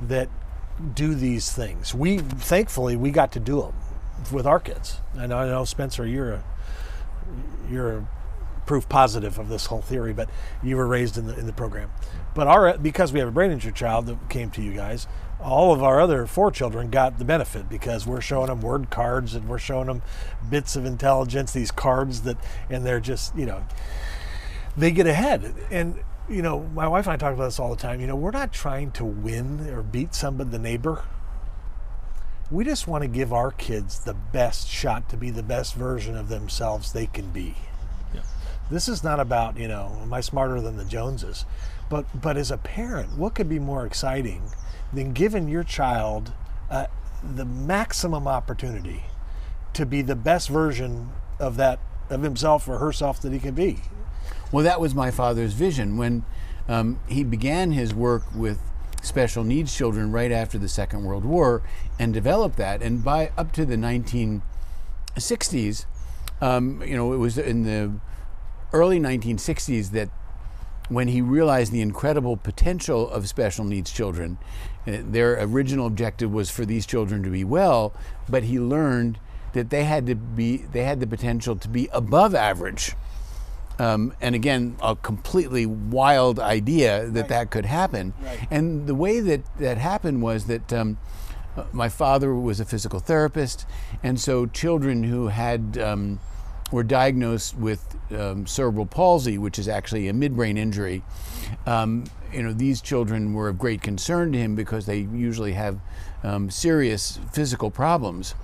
that 0.00 0.28
do 0.94 1.14
these 1.14 1.50
things, 1.50 1.94
we 1.94 2.18
thankfully 2.18 2.96
we 2.96 3.10
got 3.10 3.32
to 3.32 3.40
do 3.40 3.62
them 3.62 3.74
with 4.30 4.46
our 4.46 4.60
kids. 4.60 5.00
And 5.14 5.32
I 5.32 5.46
know 5.46 5.64
Spencer, 5.64 6.06
you're 6.06 6.32
a 6.32 6.44
you're 7.70 8.06
proof 8.66 8.88
positive 8.88 9.38
of 9.38 9.48
this 9.48 9.66
whole 9.66 9.82
theory, 9.82 10.12
but 10.12 10.28
you 10.62 10.76
were 10.76 10.86
raised 10.86 11.18
in 11.18 11.26
the 11.26 11.38
in 11.38 11.46
the 11.46 11.52
program. 11.52 11.90
But 12.34 12.46
our 12.46 12.78
because 12.78 13.12
we 13.12 13.18
have 13.18 13.28
a 13.28 13.32
brain 13.32 13.50
injured 13.50 13.74
child 13.74 14.06
that 14.06 14.30
came 14.30 14.50
to 14.52 14.62
you 14.62 14.72
guys, 14.72 15.06
all 15.40 15.72
of 15.72 15.82
our 15.82 16.00
other 16.00 16.26
four 16.26 16.50
children 16.50 16.90
got 16.90 17.18
the 17.18 17.24
benefit 17.24 17.68
because 17.68 18.06
we're 18.06 18.20
showing 18.20 18.46
them 18.46 18.60
word 18.60 18.90
cards 18.90 19.34
and 19.34 19.48
we're 19.48 19.58
showing 19.58 19.86
them 19.86 20.02
bits 20.48 20.76
of 20.76 20.84
intelligence, 20.84 21.52
these 21.52 21.70
cards 21.70 22.22
that, 22.22 22.36
and 22.70 22.86
they're 22.86 23.00
just 23.00 23.36
you 23.36 23.46
know, 23.46 23.64
they 24.76 24.90
get 24.90 25.06
ahead 25.06 25.54
and. 25.70 26.02
You 26.28 26.40
know, 26.40 26.60
my 26.72 26.86
wife 26.86 27.06
and 27.06 27.14
I 27.14 27.16
talk 27.16 27.34
about 27.34 27.46
this 27.46 27.58
all 27.58 27.74
the 27.74 27.82
time. 27.82 28.00
You 28.00 28.06
know, 28.06 28.14
we're 28.14 28.30
not 28.30 28.52
trying 28.52 28.92
to 28.92 29.04
win 29.04 29.68
or 29.68 29.82
beat 29.82 30.14
somebody, 30.14 30.50
the 30.50 30.58
neighbor 30.58 31.02
we 32.52 32.64
just 32.64 32.86
want 32.86 33.02
to 33.02 33.08
give 33.08 33.32
our 33.32 33.50
kids 33.50 34.00
the 34.00 34.12
best 34.12 34.68
shot 34.68 35.08
to 35.08 35.16
be 35.16 35.30
the 35.30 35.42
best 35.42 35.74
version 35.74 36.16
of 36.16 36.28
themselves 36.28 36.92
they 36.92 37.06
can 37.06 37.30
be. 37.30 37.54
Yeah. 38.14 38.20
This 38.70 38.88
is 38.88 39.02
not 39.02 39.18
about, 39.18 39.56
you 39.56 39.66
know, 39.66 39.98
am 40.02 40.12
I 40.12 40.20
smarter 40.20 40.60
than 40.60 40.76
the 40.76 40.84
Joneses? 40.84 41.46
But 41.88 42.04
but 42.20 42.36
as 42.36 42.50
a 42.50 42.58
parent, 42.58 43.16
what 43.16 43.34
could 43.34 43.48
be 43.48 43.58
more 43.58 43.86
exciting 43.86 44.42
than 44.92 45.12
giving 45.14 45.48
your 45.48 45.64
child 45.64 46.32
uh, 46.70 46.86
the 47.22 47.46
maximum 47.46 48.28
opportunity 48.28 49.04
to 49.72 49.86
be 49.86 50.02
the 50.02 50.16
best 50.16 50.50
version 50.50 51.10
of 51.38 51.56
that 51.56 51.80
of 52.10 52.22
himself 52.22 52.68
or 52.68 52.78
herself 52.78 53.20
that 53.22 53.32
he 53.32 53.38
can 53.38 53.54
be? 53.54 53.78
Well, 54.50 54.64
that 54.64 54.78
was 54.78 54.94
my 54.94 55.10
father's 55.10 55.54
vision 55.54 55.96
when 55.96 56.24
um, 56.68 57.00
he 57.08 57.24
began 57.24 57.72
his 57.72 57.94
work 57.94 58.24
with 58.34 58.58
special 59.02 59.44
needs 59.44 59.76
children 59.76 60.10
right 60.10 60.32
after 60.32 60.58
the 60.58 60.68
Second 60.68 61.04
World 61.04 61.24
War 61.24 61.62
and 61.98 62.14
developed 62.14 62.56
that. 62.56 62.82
And 62.82 63.04
by 63.04 63.32
up 63.36 63.52
to 63.52 63.66
the 63.66 63.76
1960s, 63.76 65.84
um, 66.40 66.82
you 66.82 66.96
know, 66.96 67.12
it 67.12 67.18
was 67.18 67.36
in 67.36 67.64
the 67.64 67.92
early 68.72 68.98
1960s 68.98 69.90
that 69.90 70.08
when 70.88 71.08
he 71.08 71.20
realized 71.20 71.72
the 71.72 71.80
incredible 71.80 72.36
potential 72.36 73.08
of 73.10 73.28
special 73.28 73.64
needs 73.64 73.92
children, 73.92 74.38
uh, 74.86 74.98
their 75.02 75.40
original 75.42 75.86
objective 75.86 76.32
was 76.32 76.50
for 76.50 76.64
these 76.64 76.86
children 76.86 77.22
to 77.22 77.30
be 77.30 77.44
well, 77.44 77.94
but 78.28 78.44
he 78.44 78.58
learned 78.58 79.18
that 79.52 79.70
they 79.70 79.84
had 79.84 80.06
to 80.06 80.14
be 80.14 80.58
they 80.58 80.82
had 80.82 81.00
the 81.00 81.06
potential 81.06 81.56
to 81.56 81.68
be 81.68 81.88
above 81.92 82.34
average. 82.34 82.94
Um, 83.78 84.12
and 84.20 84.34
again, 84.34 84.76
a 84.82 84.94
completely 84.96 85.66
wild 85.66 86.38
idea 86.38 87.06
that 87.06 87.20
Right. 87.20 87.28
that 87.28 87.50
could 87.50 87.64
happen. 87.66 88.12
Right. 88.22 88.46
And 88.50 88.86
the 88.86 88.94
way 88.94 89.20
that 89.20 89.40
that 89.58 89.78
happened 89.78 90.22
was 90.22 90.44
that 90.44 90.72
um, 90.72 90.98
uh, 91.56 91.64
my 91.72 91.88
father 91.88 92.34
was 92.34 92.60
a 92.60 92.64
physical 92.64 93.00
therapist, 93.00 93.66
and 94.02 94.20
so 94.20 94.46
children 94.46 95.04
who 95.04 95.28
had 95.28 95.78
um, 95.78 96.20
were 96.70 96.82
diagnosed 96.84 97.56
with 97.56 97.96
um, 98.16 98.46
cerebral 98.46 98.86
palsy, 98.86 99.36
which 99.38 99.58
is 99.58 99.68
actually 99.68 100.08
a 100.08 100.12
midbrain 100.12 100.56
injury. 100.58 101.02
Um, 101.66 102.04
you 102.32 102.42
know, 102.42 102.52
these 102.52 102.80
children 102.80 103.34
were 103.34 103.48
of 103.48 103.58
great 103.58 103.82
concern 103.82 104.32
to 104.32 104.38
him 104.38 104.54
because 104.54 104.86
they 104.86 104.98
usually 104.98 105.52
have 105.52 105.80
um, 106.22 106.50
serious 106.50 107.18
physical 107.32 107.70
problems, 107.70 108.34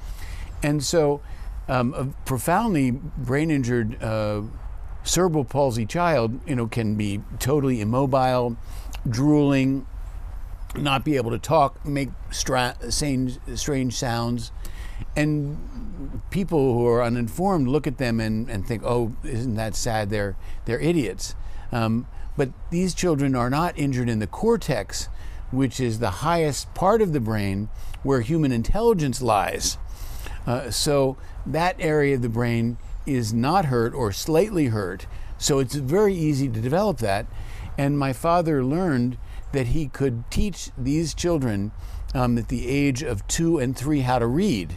and 0.62 0.82
so 0.84 1.20
um, 1.68 1.94
a 1.94 2.06
profoundly 2.26 2.90
brain 2.90 3.50
injured. 3.50 4.02
Uh, 4.02 4.42
cerebral 5.08 5.44
palsy 5.44 5.86
child, 5.86 6.38
you 6.46 6.54
know, 6.54 6.66
can 6.66 6.94
be 6.94 7.20
totally 7.38 7.80
immobile, 7.80 8.56
drooling, 9.08 9.86
not 10.76 11.04
be 11.04 11.16
able 11.16 11.30
to 11.30 11.38
talk, 11.38 11.84
make 11.86 12.10
stra- 12.30 12.76
strange, 12.90 13.38
strange 13.54 13.94
sounds. 13.94 14.52
And 15.16 16.20
people 16.30 16.74
who 16.74 16.86
are 16.86 17.02
uninformed 17.02 17.68
look 17.68 17.86
at 17.86 17.98
them 17.98 18.20
and, 18.20 18.50
and 18.50 18.66
think, 18.66 18.82
oh, 18.84 19.16
isn't 19.24 19.54
that 19.54 19.74
sad? 19.74 20.10
They're, 20.10 20.36
they're 20.66 20.80
idiots. 20.80 21.34
Um, 21.72 22.06
but 22.36 22.50
these 22.70 22.94
children 22.94 23.34
are 23.34 23.50
not 23.50 23.78
injured 23.78 24.08
in 24.08 24.18
the 24.18 24.26
cortex, 24.26 25.08
which 25.50 25.80
is 25.80 25.98
the 25.98 26.10
highest 26.10 26.74
part 26.74 27.00
of 27.00 27.12
the 27.12 27.20
brain 27.20 27.70
where 28.02 28.20
human 28.20 28.52
intelligence 28.52 29.22
lies. 29.22 29.78
Uh, 30.46 30.70
so 30.70 31.16
that 31.46 31.76
area 31.78 32.14
of 32.14 32.22
the 32.22 32.28
brain 32.28 32.76
is 33.08 33.32
not 33.32 33.66
hurt 33.66 33.94
or 33.94 34.12
slightly 34.12 34.66
hurt. 34.66 35.06
So 35.38 35.58
it's 35.58 35.74
very 35.74 36.14
easy 36.14 36.48
to 36.48 36.60
develop 36.60 36.98
that. 36.98 37.26
And 37.76 37.98
my 37.98 38.12
father 38.12 38.64
learned 38.64 39.16
that 39.52 39.68
he 39.68 39.86
could 39.86 40.24
teach 40.30 40.70
these 40.76 41.14
children 41.14 41.72
um, 42.14 42.36
at 42.38 42.48
the 42.48 42.68
age 42.68 43.02
of 43.02 43.26
two 43.28 43.58
and 43.58 43.76
three 43.76 44.00
how 44.00 44.18
to 44.18 44.26
read. 44.26 44.76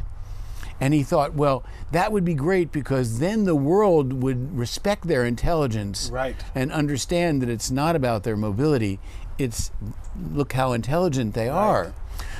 And 0.80 0.94
he 0.94 1.04
thought, 1.04 1.34
well, 1.36 1.63
that 1.91 2.12
would 2.12 2.26
be 2.26 2.34
great 2.34 2.72
because 2.72 3.20
then 3.20 3.44
the 3.44 3.56
world 3.56 4.13
would 4.24 4.58
respect 4.58 5.08
their 5.08 5.26
intelligence 5.26 6.10
Right. 6.12 6.36
and 6.56 6.72
understand 6.72 7.41
that 7.41 7.50
it's 7.50 7.70
not 7.70 7.96
about 7.96 8.24
their 8.24 8.38
mobility. 8.38 9.00
It's 9.38 9.72
look 10.32 10.54
how 10.54 10.74
intelligent 10.74 11.34
they 11.36 11.50
are. 11.50 11.94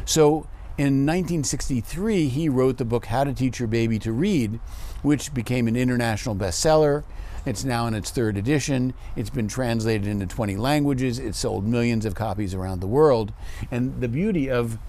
So 0.06 0.48
in 0.82 1.06
1963, 1.06 2.28
he 2.28 2.50
wrote 2.50 2.78
the 2.78 2.86
book 2.86 3.06
How 3.06 3.24
to 3.24 3.36
Teach 3.36 3.60
Your 3.60 3.68
Baby 3.68 4.00
to 4.00 4.12
Read, 4.12 4.60
which 5.04 5.32
became 5.32 5.68
an 5.68 5.76
international 5.76 6.36
bestseller. 6.36 7.04
It's 7.46 7.64
now 7.64 7.86
in 7.86 7.94
its 7.94 8.10
third 8.10 8.36
edition. 8.36 8.96
It's 9.16 9.30
been 9.30 9.48
translated 9.48 10.08
into 10.08 10.26
20 10.26 10.56
languages. 10.58 11.20
It's 11.20 11.38
sold 11.38 11.68
millions 11.68 12.04
of 12.04 12.16
copies 12.16 12.56
around 12.56 12.80
the 12.80 12.88
world. 12.88 13.32
And 13.70 14.02
the 14.02 14.08
beauty 14.08 14.50
of 14.50 14.80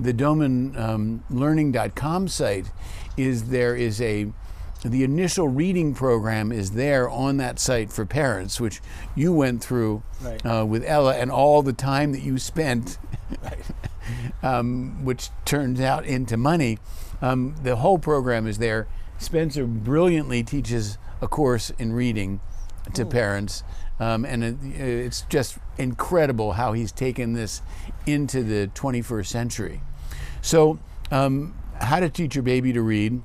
the 0.00 0.14
domanlearning.com 0.14 2.28
site 2.28 2.70
is 3.18 3.50
there 3.50 3.76
is 3.76 4.00
a 4.00 4.32
the 4.84 5.04
initial 5.04 5.46
reading 5.48 5.92
program 5.94 6.50
is 6.50 6.70
there 6.72 7.08
on 7.10 7.36
that 7.36 7.58
site 7.60 7.92
for 7.92 8.04
parents, 8.06 8.58
which 8.58 8.80
you 9.14 9.32
went 9.32 9.62
through 9.62 10.02
Right. 10.20 10.44
uh, 10.44 10.64
with 10.66 10.82
Ella, 10.86 11.14
and 11.14 11.30
all 11.30 11.62
the 11.62 11.72
time 11.74 12.10
that 12.12 12.22
you 12.22 12.36
spent, 12.38 12.96
um, 14.42 15.04
which 15.04 15.30
turns 15.44 15.80
out 15.80 16.04
into 16.04 16.36
money. 16.36 16.78
Um, 17.20 17.54
the 17.62 17.76
whole 17.76 17.98
program 17.98 18.46
is 18.46 18.58
there. 18.58 18.88
Spencer 19.18 19.66
brilliantly 19.66 20.42
teaches 20.42 20.98
a 21.20 21.28
course 21.28 21.70
in 21.78 21.92
reading 21.92 22.40
to 22.94 23.06
parents, 23.06 23.62
um, 24.00 24.24
and 24.24 24.42
it, 24.42 24.56
it's 24.80 25.22
just 25.28 25.58
incredible 25.78 26.52
how 26.52 26.72
he's 26.72 26.90
taken 26.90 27.34
this 27.34 27.62
into 28.06 28.42
the 28.42 28.68
21st 28.74 29.26
century. 29.26 29.80
So, 30.40 30.80
um, 31.12 31.54
how 31.80 32.00
to 32.00 32.08
teach 32.08 32.34
your 32.34 32.42
baby 32.42 32.72
to 32.72 32.82
read 32.82 33.22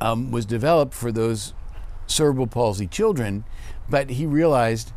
um, 0.00 0.32
was 0.32 0.44
developed 0.44 0.94
for 0.94 1.12
those 1.12 1.54
cerebral 2.06 2.48
palsy 2.48 2.86
children, 2.86 3.44
but 3.88 4.10
he 4.10 4.26
realized, 4.26 4.92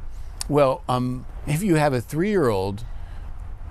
well, 0.50 0.84
um, 0.90 1.26
if 1.46 1.62
you 1.62 1.76
have 1.76 1.94
a 1.94 2.02
three-year-old 2.02 2.84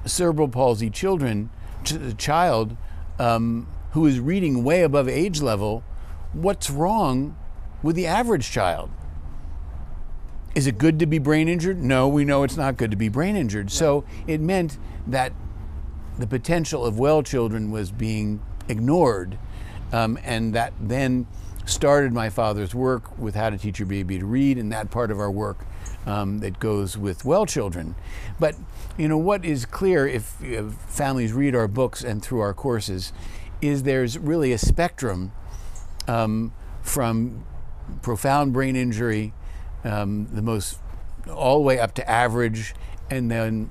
cerebral 0.07 0.49
palsy 0.49 0.91
children 0.91 1.51
ch- 1.85 2.17
child 2.17 2.77
um, 3.19 3.67
who 3.93 4.07
is 4.07 4.21
reading 4.21 4.65
way 4.65 4.83
above 4.83 5.09
age 5.09 5.41
level, 5.41 5.85
what's 6.33 6.71
wrong 6.71 7.37
with 7.83 7.97
the 7.97 8.07
average 8.07 8.51
child? 8.51 8.91
Is 10.55 10.67
it 10.67 10.79
good 10.79 10.99
to 11.01 11.07
be 11.07 11.19
brain 11.19 11.49
injured? 11.49 11.83
No, 11.83 12.07
we 12.09 12.25
know 12.25 12.43
it's 12.43 12.57
not 12.57 12.77
good 12.77 12.91
to 12.91 12.97
be 12.97 13.09
brain 13.09 13.37
injured. 13.37 13.71
So 13.71 14.05
it 14.27 14.41
meant 14.41 14.79
that 15.07 15.33
the 16.19 16.27
potential 16.27 16.85
of 16.85 16.99
well 16.99 17.23
children 17.23 17.71
was 17.71 17.91
being 17.91 18.41
ignored. 18.69 19.39
Um, 19.93 20.19
and 20.25 20.55
that 20.55 20.73
then 20.81 21.27
started 21.67 22.13
my 22.13 22.31
father's 22.31 22.75
work 22.75 23.17
with 23.19 23.35
how 23.35 23.51
to 23.51 23.59
teach 23.59 23.79
your 23.79 23.87
baby 23.87 24.19
to 24.19 24.27
read, 24.27 24.59
and 24.59 24.73
that 24.73 24.91
part 24.91 25.11
of 25.11 25.19
our 25.19 25.31
work 25.31 25.65
um, 26.07 26.39
that 26.41 26.59
goes 26.59 26.97
with 26.99 27.25
well 27.25 27.47
children. 27.47 27.95
But 28.39 28.55
you 28.97 29.09
know 29.09 29.19
what 29.19 29.45
is 29.45 29.67
clear 29.67 30.07
if, 30.07 30.25
families 30.89 31.33
read 31.33 31.55
our 31.55 31.69
books 31.69 32.05
and 32.05 32.23
through 32.23 32.41
our 32.41 32.55
courses 32.55 33.13
is 33.61 33.83
there's 33.83 34.19
really 34.19 34.53
a 34.53 34.59
spectrum 34.59 35.33
um, 36.07 36.53
from 36.83 37.45
profound 38.03 38.53
brain 38.53 38.77
injury, 38.77 39.33
um, 39.85 40.29
the 40.33 40.43
most 40.43 40.79
all 41.33 41.59
the 41.59 41.65
way 41.65 41.79
up 41.79 41.95
to 41.95 42.09
average, 42.09 42.75
and 43.11 43.31
then 43.31 43.71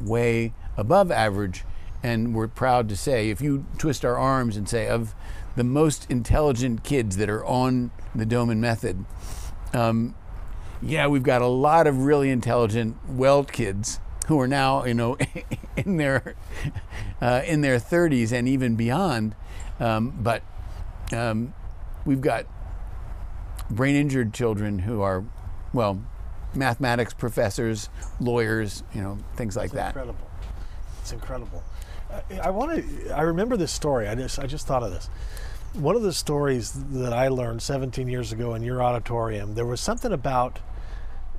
way 0.00 0.52
above 0.76 1.10
average. 1.10 1.64
And 2.02 2.34
we're 2.34 2.48
proud 2.48 2.88
to 2.90 2.96
say, 2.96 3.30
if 3.30 3.40
you 3.40 3.66
twist 3.78 4.04
our 4.04 4.16
arms 4.16 4.56
and 4.56 4.68
say, 4.68 4.88
of 4.88 5.14
the 5.56 5.64
most 5.64 6.08
intelligent 6.10 6.84
kids 6.84 7.16
that 7.16 7.30
are 7.30 7.44
on 7.44 7.90
the 8.14 8.26
Doman 8.26 8.60
method, 8.60 9.04
um, 9.72 10.14
yeah, 10.82 11.06
we've 11.06 11.22
got 11.22 11.42
a 11.42 11.46
lot 11.46 11.86
of 11.86 12.04
really 12.04 12.30
intelligent 12.30 12.96
well 13.08 13.42
kids 13.42 13.98
who 14.26 14.40
are 14.40 14.48
now, 14.48 14.84
you 14.84 14.94
know, 14.94 15.16
in 15.76 15.96
their 15.96 16.34
uh, 17.20 17.42
in 17.46 17.60
their 17.60 17.78
30s 17.78 18.32
and 18.32 18.48
even 18.48 18.74
beyond. 18.76 19.34
Um, 19.80 20.10
but 20.20 20.42
um, 21.12 21.52
we've 22.04 22.20
got 22.20 22.46
brain 23.70 23.96
injured 23.96 24.32
children 24.32 24.80
who 24.80 25.02
are, 25.02 25.24
well, 25.72 26.00
mathematics 26.54 27.12
professors, 27.12 27.88
lawyers, 28.20 28.82
you 28.94 29.02
know, 29.02 29.18
things 29.36 29.56
like 29.56 29.66
It's 29.66 29.74
that. 29.74 29.88
incredible. 29.88 30.30
It's 31.00 31.12
incredible. 31.12 31.62
I, 32.30 32.38
I 32.44 32.50
want 32.50 32.76
to. 32.76 33.10
I 33.10 33.22
remember 33.22 33.56
this 33.56 33.72
story. 33.72 34.08
I 34.08 34.14
just 34.14 34.38
I 34.38 34.46
just 34.46 34.66
thought 34.66 34.82
of 34.82 34.90
this. 34.92 35.08
one 35.74 35.96
of 35.96 36.02
the 36.02 36.12
stories 36.12 36.72
that 36.92 37.12
I 37.12 37.28
learned 37.28 37.60
17 37.62 38.06
years 38.08 38.32
ago 38.32 38.54
in 38.54 38.62
your 38.62 38.80
auditorium, 38.82 39.54
there 39.54 39.66
was 39.66 39.80
something 39.80 40.12
about, 40.12 40.60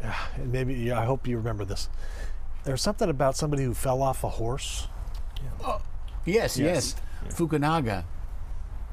maybe 0.37 0.91
I 0.91 1.05
hope 1.05 1.25
you 1.27 1.37
remember 1.37 1.63
this. 1.65 1.89
There 2.65 2.73
was 2.73 2.81
something 2.81 3.09
about 3.09 3.37
somebody 3.37 3.63
who 3.63 3.73
fell 3.73 4.01
off 4.01 4.23
a 4.23 4.29
horse. 4.29 4.87
Oh, 5.63 5.81
yes, 6.25 6.57
yes. 6.57 6.95
Fukunaga. 7.29 8.05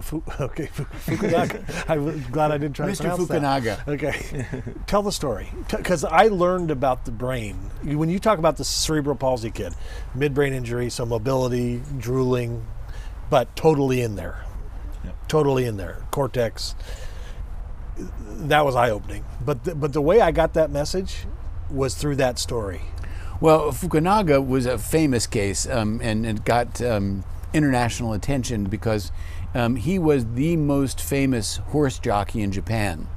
Fu- 0.00 0.22
okay, 0.40 0.66
Fukunaga. 0.66 1.64
I'm 1.88 2.22
glad 2.30 2.50
I 2.52 2.58
didn't 2.58 2.76
try 2.76 2.86
to 2.86 2.92
Mr. 2.92 3.26
pronounce 3.26 3.28
that. 3.28 3.42
Mr. 3.42 3.84
Fukunaga. 3.86 3.88
Okay, 3.88 4.64
tell 4.86 5.02
the 5.02 5.12
story 5.12 5.48
because 5.70 6.04
I 6.04 6.24
learned 6.28 6.70
about 6.70 7.06
the 7.06 7.12
brain 7.12 7.54
when 7.82 8.10
you 8.10 8.18
talk 8.18 8.38
about 8.38 8.56
the 8.58 8.64
cerebral 8.64 9.16
palsy 9.16 9.50
kid, 9.50 9.74
midbrain 10.16 10.52
injury, 10.52 10.90
so 10.90 11.06
mobility, 11.06 11.82
drooling, 11.98 12.66
but 13.30 13.54
totally 13.56 14.02
in 14.02 14.16
there, 14.16 14.44
totally 15.28 15.64
in 15.64 15.78
there, 15.78 16.02
cortex. 16.10 16.74
That 17.96 18.64
was 18.64 18.74
eye 18.74 18.90
opening, 18.90 19.24
but 19.44 19.64
the, 19.64 19.74
but 19.74 19.92
the 19.92 20.02
way 20.02 20.20
I 20.20 20.30
got 20.30 20.54
that 20.54 20.70
message 20.70 21.26
was 21.70 21.94
through 21.94 22.16
that 22.16 22.38
story. 22.38 22.82
Well, 23.42 23.72
Fukunaga 23.72 24.46
was 24.46 24.66
a 24.66 24.78
famous 24.78 25.26
case 25.26 25.66
um, 25.66 26.00
and 26.00 26.44
got 26.44 26.80
um, 26.80 27.24
international 27.52 28.12
attention 28.12 28.66
because 28.66 29.10
um, 29.52 29.74
he 29.74 29.98
was 29.98 30.24
the 30.34 30.54
most 30.54 31.00
famous 31.00 31.56
horse 31.56 31.98
jockey 31.98 32.40
in 32.40 32.52
Japan. 32.52 33.08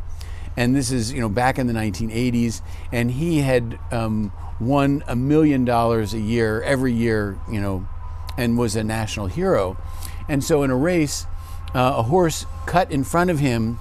And 0.58 0.76
this 0.76 0.90
is, 0.90 1.14
you 1.14 1.22
know, 1.22 1.30
back 1.30 1.60
in 1.60 1.68
the 1.68 1.74
1980s, 1.74 2.62
and 2.92 3.12
he 3.12 3.42
had 3.42 3.78
um, 3.92 4.34
won 4.60 5.04
a 5.06 5.16
million 5.16 5.64
dollars 5.64 6.16
a 6.16 6.20
year 6.20 6.60
every 6.64 6.92
year, 6.92 7.38
you 7.48 7.62
know, 7.62 7.88
and 8.36 8.58
was 8.58 8.76
a 8.76 8.84
national 8.84 9.28
hero. 9.28 9.78
And 10.28 10.44
so 10.44 10.64
in 10.64 10.72
a 10.72 10.76
race, 10.76 11.28
uh, 11.76 11.98
a 11.98 12.02
horse 12.02 12.48
cut 12.66 12.90
in 12.90 13.04
front 13.04 13.30
of 13.30 13.38
him 13.38 13.80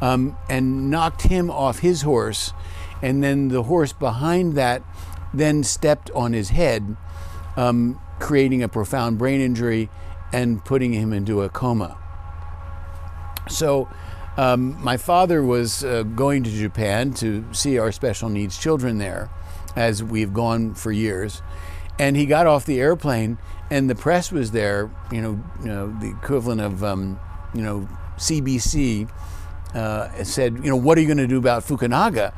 um, 0.00 0.36
and 0.48 0.88
knocked 0.88 1.22
him 1.22 1.50
off 1.50 1.80
his 1.80 2.02
horse, 2.02 2.52
and 3.02 3.24
then 3.24 3.48
the 3.48 3.64
horse 3.64 3.92
behind 3.92 4.54
that 4.54 4.84
then 5.32 5.62
stepped 5.62 6.10
on 6.12 6.32
his 6.32 6.50
head, 6.50 6.96
um, 7.56 8.00
creating 8.18 8.62
a 8.62 8.68
profound 8.68 9.18
brain 9.18 9.40
injury 9.40 9.88
and 10.32 10.64
putting 10.64 10.92
him 10.92 11.12
into 11.12 11.42
a 11.42 11.48
coma. 11.48 11.96
So, 13.48 13.88
um, 14.36 14.82
my 14.82 14.96
father 14.96 15.42
was 15.42 15.84
uh, 15.84 16.02
going 16.02 16.44
to 16.44 16.50
Japan 16.50 17.12
to 17.14 17.44
see 17.52 17.78
our 17.78 17.92
special 17.92 18.28
needs 18.28 18.58
children 18.58 18.98
there, 18.98 19.28
as 19.74 20.02
we've 20.02 20.32
gone 20.32 20.74
for 20.74 20.92
years. 20.92 21.42
And 21.98 22.16
he 22.16 22.26
got 22.26 22.46
off 22.46 22.64
the 22.64 22.80
airplane, 22.80 23.38
and 23.70 23.90
the 23.90 23.94
press 23.94 24.32
was 24.32 24.52
there, 24.52 24.90
you 25.12 25.20
know, 25.20 25.44
you 25.60 25.66
know 25.66 25.94
the 26.00 26.10
equivalent 26.10 26.60
of, 26.60 26.82
um, 26.82 27.20
you 27.54 27.60
know, 27.60 27.88
CBC 28.16 29.10
uh, 29.74 30.24
said, 30.24 30.54
you 30.62 30.70
know, 30.70 30.76
what 30.76 30.96
are 30.96 31.00
you 31.00 31.06
going 31.06 31.18
to 31.18 31.26
do 31.26 31.38
about 31.38 31.64
Fukunaga? 31.64 32.32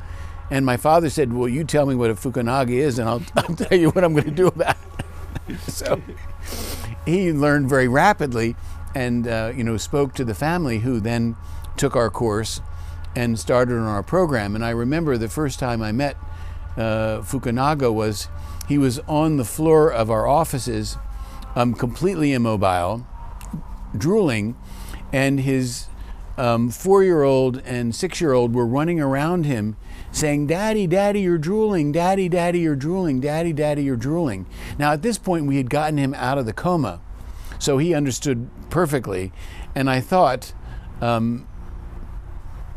And 0.51 0.67
my 0.67 0.77
father 0.77 1.09
said, 1.09 1.33
well, 1.33 1.49
you 1.49 1.65
tell 1.65 1.87
me 1.87 1.95
what 1.95 2.11
a 2.11 2.15
Fukunaga 2.15 2.71
is, 2.71 2.99
and 2.99 3.09
I'll, 3.09 3.23
I'll 3.37 3.55
tell 3.55 3.79
you 3.79 3.91
what 3.91 4.05
I'm 4.05 4.13
going 4.13 4.25
to 4.25 4.31
do 4.31 4.49
about 4.49 4.77
it. 5.49 5.61
so 5.69 6.01
he 7.05 7.33
learned 7.33 7.69
very 7.69 7.89
rapidly 7.89 8.57
and, 8.95 9.27
uh, 9.27 9.53
you 9.55 9.65
know, 9.65 9.77
spoke 9.77 10.15
to 10.15 10.25
the 10.25 10.35
family 10.35 10.81
who 10.81 11.01
then 11.01 11.37
took 11.77 11.97
our 11.97 12.11
course 12.11 12.61
and 13.17 13.39
started 13.39 13.75
on 13.75 13.87
our 13.87 14.03
program. 14.03 14.55
And 14.55 14.65
I 14.65 14.71
remember 14.71 15.17
the 15.17 15.29
first 15.29 15.59
time 15.59 15.83
I 15.83 15.93
met 15.93 16.17
uh, 16.77 17.21
Fukunaga 17.21 17.93
was 17.93 18.29
he 18.69 18.79
was 18.79 18.99
on 19.01 19.37
the 19.37 19.45
floor 19.45 19.93
of 19.93 20.11
our 20.11 20.27
offices, 20.27 20.97
um, 21.55 21.75
completely 21.75 22.33
immobile, 22.33 23.07
drooling, 23.97 24.57
and 25.13 25.41
his 25.41 25.89
um, 26.39 26.71
four-year-old 26.71 27.59
and 27.65 27.95
six-year-old 27.95 28.55
were 28.55 28.67
running 28.67 29.01
around 29.01 29.45
him 29.45 29.77
saying, 30.13 30.47
Daddy, 30.47 30.87
Daddy, 30.87 31.23
you're 31.23 31.39
drooling. 31.39 31.91
Daddy, 31.91 32.29
Daddy, 32.29 32.61
you're 32.61 32.77
drooling. 32.77 33.21
Daddy, 33.21 33.53
Daddy, 33.53 33.83
you're 33.83 33.97
drooling. 33.97 34.47
Now, 34.79 34.93
at 34.93 35.03
this 35.03 35.19
point, 35.19 35.47
we 35.47 35.57
had 35.57 35.71
gotten 35.71 35.99
him 35.99 36.15
out 36.15 36.39
of 36.39 36.47
the 36.47 36.53
coma. 36.53 37.01
So 37.59 37.79
he 37.79 37.95
understood 37.95 38.49
perfectly. 38.71 39.33
And 39.75 39.89
I 39.89 40.01
thought, 40.01 40.53
um, 41.01 41.47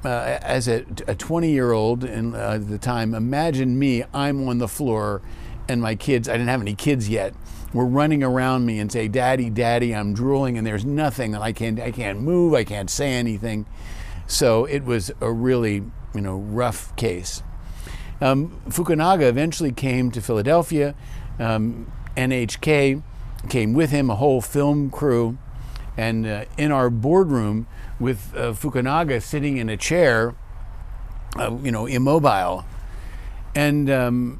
uh, 0.05 0.39
as 0.41 0.67
a 0.67 0.83
20 0.83 1.49
year 1.51 1.71
old 1.71 2.03
uh, 2.03 2.07
at 2.07 2.67
the 2.67 2.77
time, 2.77 3.13
imagine 3.13 3.77
me, 3.77 4.03
I'm 4.13 4.47
on 4.47 4.59
the 4.59 4.67
floor, 4.67 5.21
and 5.67 5.81
my 5.81 5.95
kids, 5.95 6.29
I 6.29 6.33
didn't 6.33 6.49
have 6.49 6.61
any 6.61 6.75
kids 6.75 7.09
yet, 7.09 7.33
were 7.73 7.85
running 7.85 8.23
around 8.23 8.65
me 8.65 8.79
and 8.79 8.91
say, 8.91 9.07
Daddy, 9.07 9.49
Daddy, 9.49 9.95
I'm 9.95 10.13
drooling, 10.13 10.57
and 10.57 10.65
there's 10.65 10.85
nothing 10.85 11.31
that 11.31 11.41
I 11.41 11.51
can't, 11.51 11.79
I 11.79 11.91
can't 11.91 12.21
move, 12.21 12.53
I 12.53 12.63
can't 12.63 12.89
say 12.89 13.13
anything. 13.13 13.65
So 14.27 14.65
it 14.65 14.83
was 14.83 15.11
a 15.21 15.31
really, 15.31 15.83
you 16.15 16.21
know, 16.21 16.37
rough 16.37 16.95
case. 16.95 17.43
Um, 18.21 18.61
Fukunaga 18.69 19.23
eventually 19.23 19.71
came 19.71 20.09
to 20.11 20.21
Philadelphia. 20.21 20.95
Um, 21.37 21.91
NHK 22.15 23.03
came 23.49 23.73
with 23.73 23.91
him, 23.91 24.09
a 24.09 24.15
whole 24.15 24.41
film 24.41 24.89
crew, 24.89 25.37
and 25.97 26.25
uh, 26.25 26.45
in 26.57 26.71
our 26.71 26.89
boardroom 26.89 27.67
with 27.99 28.33
uh, 28.35 28.53
Fukunaga 28.53 29.21
sitting 29.21 29.57
in 29.57 29.69
a 29.69 29.77
chair, 29.77 30.35
uh, 31.37 31.55
you 31.61 31.71
know, 31.71 31.85
immobile, 31.85 32.65
and 33.53 33.89
um, 33.89 34.39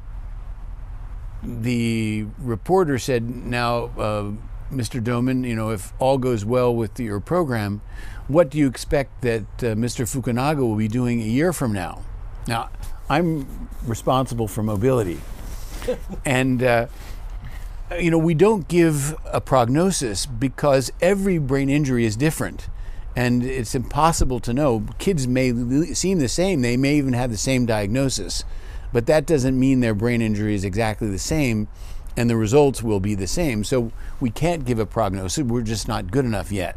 the 1.42 2.26
reporter 2.38 2.98
said, 2.98 3.28
"Now, 3.28 3.90
uh, 3.98 4.32
Mr. 4.72 5.02
Doman, 5.02 5.44
you 5.44 5.54
know, 5.54 5.70
if 5.70 5.92
all 5.98 6.18
goes 6.18 6.44
well 6.44 6.74
with 6.74 6.98
your 6.98 7.20
program, 7.20 7.82
what 8.28 8.50
do 8.50 8.58
you 8.58 8.66
expect 8.66 9.22
that 9.22 9.42
uh, 9.58 9.74
Mr. 9.74 10.04
Fukunaga 10.04 10.58
will 10.58 10.76
be 10.76 10.88
doing 10.88 11.20
a 11.20 11.26
year 11.26 11.52
from 11.52 11.72
now?" 11.72 12.02
Now, 12.46 12.70
I'm 13.08 13.68
responsible 13.84 14.48
for 14.48 14.62
mobility, 14.62 15.20
and 16.24 16.62
uh, 16.62 16.86
you 17.98 18.10
know, 18.10 18.18
we 18.18 18.34
don't 18.34 18.66
give 18.68 19.16
a 19.26 19.40
prognosis 19.40 20.26
because 20.26 20.92
every 21.00 21.38
brain 21.38 21.68
injury 21.68 22.04
is 22.04 22.16
different. 22.16 22.68
And 23.14 23.42
it's 23.42 23.74
impossible 23.74 24.40
to 24.40 24.52
know. 24.52 24.84
Kids 24.98 25.26
may 25.26 25.50
seem 25.94 26.18
the 26.18 26.28
same, 26.28 26.60
they 26.60 26.76
may 26.76 26.96
even 26.96 27.14
have 27.14 27.30
the 27.30 27.38
same 27.38 27.64
diagnosis, 27.64 28.44
but 28.92 29.06
that 29.06 29.24
doesn't 29.24 29.58
mean 29.58 29.80
their 29.80 29.94
brain 29.94 30.20
injury 30.20 30.54
is 30.54 30.64
exactly 30.64 31.08
the 31.08 31.18
same 31.18 31.68
and 32.16 32.28
the 32.28 32.36
results 32.36 32.82
will 32.82 33.00
be 33.00 33.14
the 33.14 33.26
same. 33.26 33.64
So 33.64 33.92
we 34.20 34.30
can't 34.30 34.64
give 34.64 34.78
a 34.78 34.86
prognosis, 34.86 35.44
we're 35.44 35.62
just 35.62 35.88
not 35.88 36.10
good 36.10 36.24
enough 36.24 36.52
yet. 36.52 36.76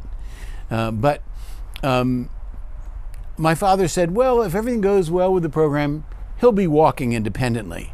Uh, 0.72 0.92
but 0.92 1.22
um, 1.84 2.30
my 3.38 3.56
father 3.56 3.88
said, 3.88 4.16
well, 4.16 4.42
if 4.42 4.54
everything 4.56 4.82
goes 4.82 5.10
well 5.10 5.34
with 5.34 5.44
the 5.44 5.50
program, 5.50 6.06
he'll 6.40 6.52
be 6.52 6.68
walking 6.68 7.14
independently. 7.14 7.94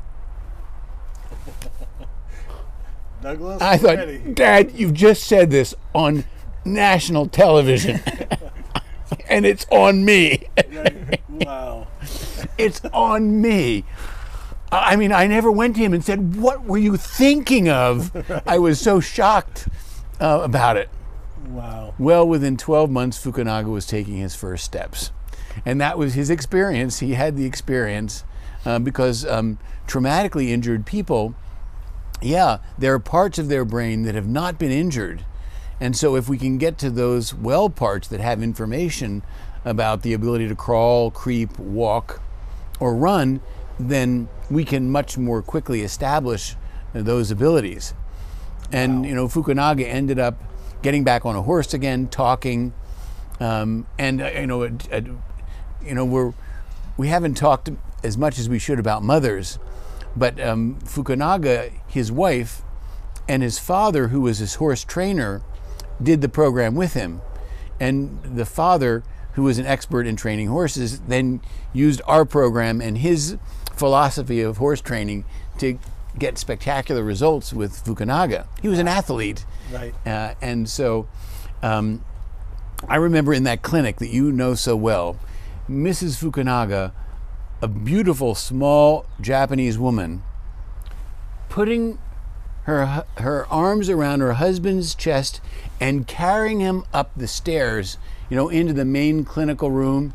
Douglas, 3.21 3.61
I 3.61 3.77
thought, 3.77 4.35
Dad, 4.35 4.71
you've 4.73 4.93
just 4.93 5.23
said 5.23 5.51
this 5.51 5.73
on 5.93 6.25
national 6.63 7.27
television, 7.27 8.01
and 9.29 9.45
it's 9.45 9.65
on 9.71 10.03
me. 10.03 10.43
wow. 11.29 11.87
It's 12.57 12.81
on 12.93 13.41
me. 13.41 13.85
I 14.71 14.95
mean, 14.95 15.11
I 15.11 15.27
never 15.27 15.51
went 15.51 15.75
to 15.75 15.81
him 15.81 15.93
and 15.93 16.03
said, 16.03 16.35
What 16.35 16.65
were 16.65 16.77
you 16.77 16.97
thinking 16.97 17.69
of? 17.69 18.11
I 18.47 18.57
was 18.59 18.79
so 18.79 18.99
shocked 18.99 19.67
uh, 20.19 20.41
about 20.43 20.77
it. 20.77 20.89
Wow. 21.47 21.93
Well, 21.97 22.27
within 22.27 22.58
12 22.58 22.89
months, 22.89 23.23
Fukunaga 23.23 23.71
was 23.71 23.86
taking 23.86 24.17
his 24.17 24.36
first 24.36 24.65
steps. 24.65 25.12
And 25.65 25.79
that 25.79 25.97
was 25.97 26.13
his 26.13 26.29
experience. 26.29 26.99
He 26.99 27.13
had 27.13 27.38
the 27.38 27.45
experience 27.45 28.23
uh, 28.65 28.79
because 28.79 29.25
um, 29.25 29.60
traumatically 29.88 30.49
injured 30.49 30.86
people, 30.86 31.36
yeah, 32.21 32.58
there 32.77 32.93
are 32.93 32.99
parts 32.99 33.38
of 33.38 33.47
their 33.47 33.65
brain 33.65 34.03
that 34.03 34.15
have 34.15 34.27
not 34.27 34.58
been 34.58 34.71
injured. 34.71 35.25
And 35.79 35.95
so, 35.95 36.15
if 36.15 36.29
we 36.29 36.38
can 36.38 36.58
get 36.58 36.77
to 36.79 36.89
those 36.89 37.34
well 37.34 37.69
parts 37.69 38.08
that 38.08 38.21
have 38.21 38.41
information 38.41 39.23
about 39.65 40.03
the 40.03 40.13
ability 40.13 40.47
to 40.47 40.55
crawl, 40.55 41.12
creep, 41.12 41.58
walk, 41.60 42.21
or 42.79 42.95
run, 42.95 43.41
then 43.77 44.29
we 44.49 44.63
can 44.63 44.89
much 44.89 45.17
more 45.17 45.41
quickly 45.41 45.81
establish 45.81 46.55
those 46.93 47.29
abilities. 47.29 47.93
And, 48.71 49.05
you 49.05 49.13
know, 49.13 49.27
Fukunaga 49.27 49.86
ended 49.86 50.17
up 50.17 50.41
getting 50.85 51.03
back 51.03 51.25
on 51.25 51.35
a 51.35 51.41
horse 51.41 51.73
again, 51.73 52.07
talking. 52.07 52.71
Um, 53.39 53.87
and, 53.97 54.21
uh, 54.21 54.27
you 54.27 54.45
know, 54.45 54.61
uh, 54.65 55.01
you 55.83 55.95
know, 55.95 56.05
we're, 56.05 56.31
we 56.95 57.07
haven't 57.07 57.33
talked 57.33 57.71
as 58.03 58.19
much 58.19 58.37
as 58.37 58.47
we 58.47 58.59
should 58.59 58.77
about 58.77 59.01
mothers, 59.01 59.57
but 60.15 60.39
um, 60.39 60.77
Fukunaga, 60.81 61.71
his 61.87 62.11
wife, 62.11 62.61
and 63.27 63.41
his 63.41 63.57
father, 63.57 64.09
who 64.09 64.21
was 64.21 64.37
his 64.37 64.55
horse 64.55 64.83
trainer, 64.83 65.41
did 66.01 66.21
the 66.21 66.29
program 66.29 66.75
with 66.75 66.93
him. 66.93 67.19
And 67.79 68.21
the 68.23 68.45
father, 68.45 69.03
who 69.33 69.41
was 69.41 69.57
an 69.57 69.65
expert 69.65 70.05
in 70.05 70.15
training 70.15 70.49
horses, 70.49 70.99
then 70.99 71.41
used 71.73 71.99
our 72.05 72.25
program 72.25 72.79
and 72.79 72.99
his 72.99 73.37
philosophy 73.73 74.39
of 74.39 74.57
horse 74.57 74.81
training 74.81 75.25
to 75.57 75.79
get 76.17 76.38
spectacular 76.38 77.04
results 77.04 77.54
with 77.54 77.84
Fukunaga. 77.84 78.47
He 78.62 78.67
was 78.67 78.80
an 78.80 78.88
athlete. 78.88 79.45
Right. 79.71 79.93
Uh, 80.06 80.36
and 80.41 80.69
so 80.69 81.08
um, 81.62 82.04
I 82.88 82.97
remember 82.97 83.34
in 83.34 83.43
that 83.43 83.62
clinic 83.62 83.97
that 83.97 84.10
you 84.10 84.32
know 84.32 84.54
so 84.56 84.75
well, 84.75 85.19
Mrs. 85.69 86.21
Fukunaga, 86.21 86.91
a 87.62 87.67
beautiful 87.67 88.36
small 88.36 89.06
Japanese 89.19 89.78
woman, 89.78 90.23
putting 91.49 91.97
her 92.63 93.06
her 93.17 93.47
arms 93.47 93.89
around 93.89 94.19
her 94.19 94.34
husband's 94.34 94.95
chest 94.95 95.39
and 95.80 96.08
carrying 96.08 96.60
him 96.60 96.84
up 96.93 97.12
the 97.15 97.28
stairs, 97.28 97.97
you 98.30 98.36
know, 98.36 98.49
into 98.49 98.73
the 98.73 98.86
main 98.86 99.23
clinical 99.23 99.71
room. 99.71 100.13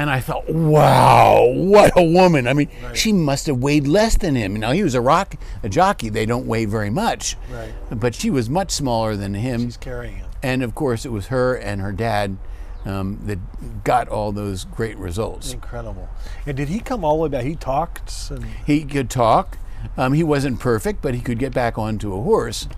And 0.00 0.08
I 0.08 0.20
thought, 0.20 0.48
wow, 0.48 1.44
what 1.54 1.92
a 1.94 2.02
woman! 2.02 2.48
I 2.48 2.54
mean, 2.54 2.70
she 2.94 3.12
must 3.12 3.46
have 3.48 3.58
weighed 3.58 3.86
less 3.86 4.16
than 4.16 4.34
him. 4.34 4.54
Now 4.54 4.72
he 4.72 4.82
was 4.82 4.94
a 4.94 5.00
rock, 5.02 5.34
a 5.62 5.68
jockey. 5.68 6.08
They 6.08 6.24
don't 6.24 6.46
weigh 6.46 6.64
very 6.64 6.88
much, 6.88 7.36
Right. 7.52 7.74
but 7.90 8.14
she 8.14 8.30
was 8.30 8.48
much 8.48 8.70
smaller 8.70 9.14
than 9.14 9.34
him. 9.34 9.60
He's 9.60 9.76
carrying 9.76 10.14
him. 10.16 10.26
And 10.42 10.62
of 10.62 10.74
course, 10.74 11.04
it 11.04 11.12
was 11.12 11.26
her 11.26 11.54
and 11.54 11.82
her 11.82 11.92
dad 11.92 12.38
um, 12.86 13.18
that 13.24 13.84
got 13.84 14.08
all 14.08 14.32
those 14.32 14.64
great 14.64 14.96
results. 14.96 15.52
Incredible. 15.52 16.08
And 16.46 16.56
did 16.56 16.68
he 16.70 16.80
come 16.80 17.04
all 17.04 17.18
the 17.18 17.24
way 17.24 17.28
back? 17.28 17.44
He 17.44 17.54
talked 17.54 18.30
and 18.30 18.46
He 18.64 18.84
could 18.84 19.10
talk. 19.10 19.58
Um, 19.98 20.14
he 20.14 20.22
wasn't 20.24 20.60
perfect, 20.60 21.02
but 21.02 21.12
he 21.12 21.20
could 21.20 21.38
get 21.38 21.52
back 21.52 21.76
onto 21.76 22.14
a 22.14 22.22
horse. 22.22 22.68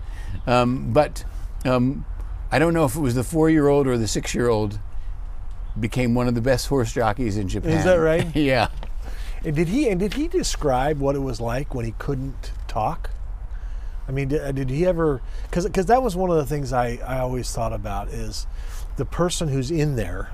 Um, 0.45 0.91
but 0.91 1.23
um, 1.63 2.03
I 2.51 2.59
don't 2.59 2.73
know 2.73 2.83
if 2.83 2.97
it 2.97 2.99
was 2.99 3.15
the 3.15 3.23
four-year-old 3.23 3.87
or 3.87 3.97
the 3.97 4.09
six-year-old 4.09 4.77
became 5.79 6.15
one 6.15 6.27
of 6.27 6.35
the 6.35 6.41
best 6.41 6.67
horse 6.67 6.93
jockeys 6.93 7.37
in 7.37 7.47
Japan. 7.47 7.71
Is 7.71 7.85
that 7.85 7.95
right? 7.95 8.35
yeah. 8.35 8.69
And 9.43 9.55
did 9.55 9.67
he 9.67 9.89
and 9.89 9.99
did 9.99 10.13
he 10.13 10.27
describe 10.27 10.99
what 10.99 11.15
it 11.15 11.19
was 11.19 11.41
like 11.41 11.75
when 11.75 11.85
he 11.85 11.93
couldn't 11.97 12.51
talk? 12.67 13.09
I 14.07 14.11
mean, 14.11 14.29
did, 14.29 14.55
did 14.55 14.69
he 14.69 14.85
ever? 14.85 15.21
Because 15.43 15.65
because 15.65 15.87
that 15.87 16.01
was 16.01 16.15
one 16.15 16.29
of 16.29 16.37
the 16.37 16.45
things 16.45 16.71
I 16.71 16.99
I 17.05 17.19
always 17.19 17.51
thought 17.51 17.73
about 17.73 18.09
is 18.09 18.47
the 18.95 19.05
person 19.05 19.47
who's 19.49 19.71
in 19.71 19.95
there, 19.95 20.31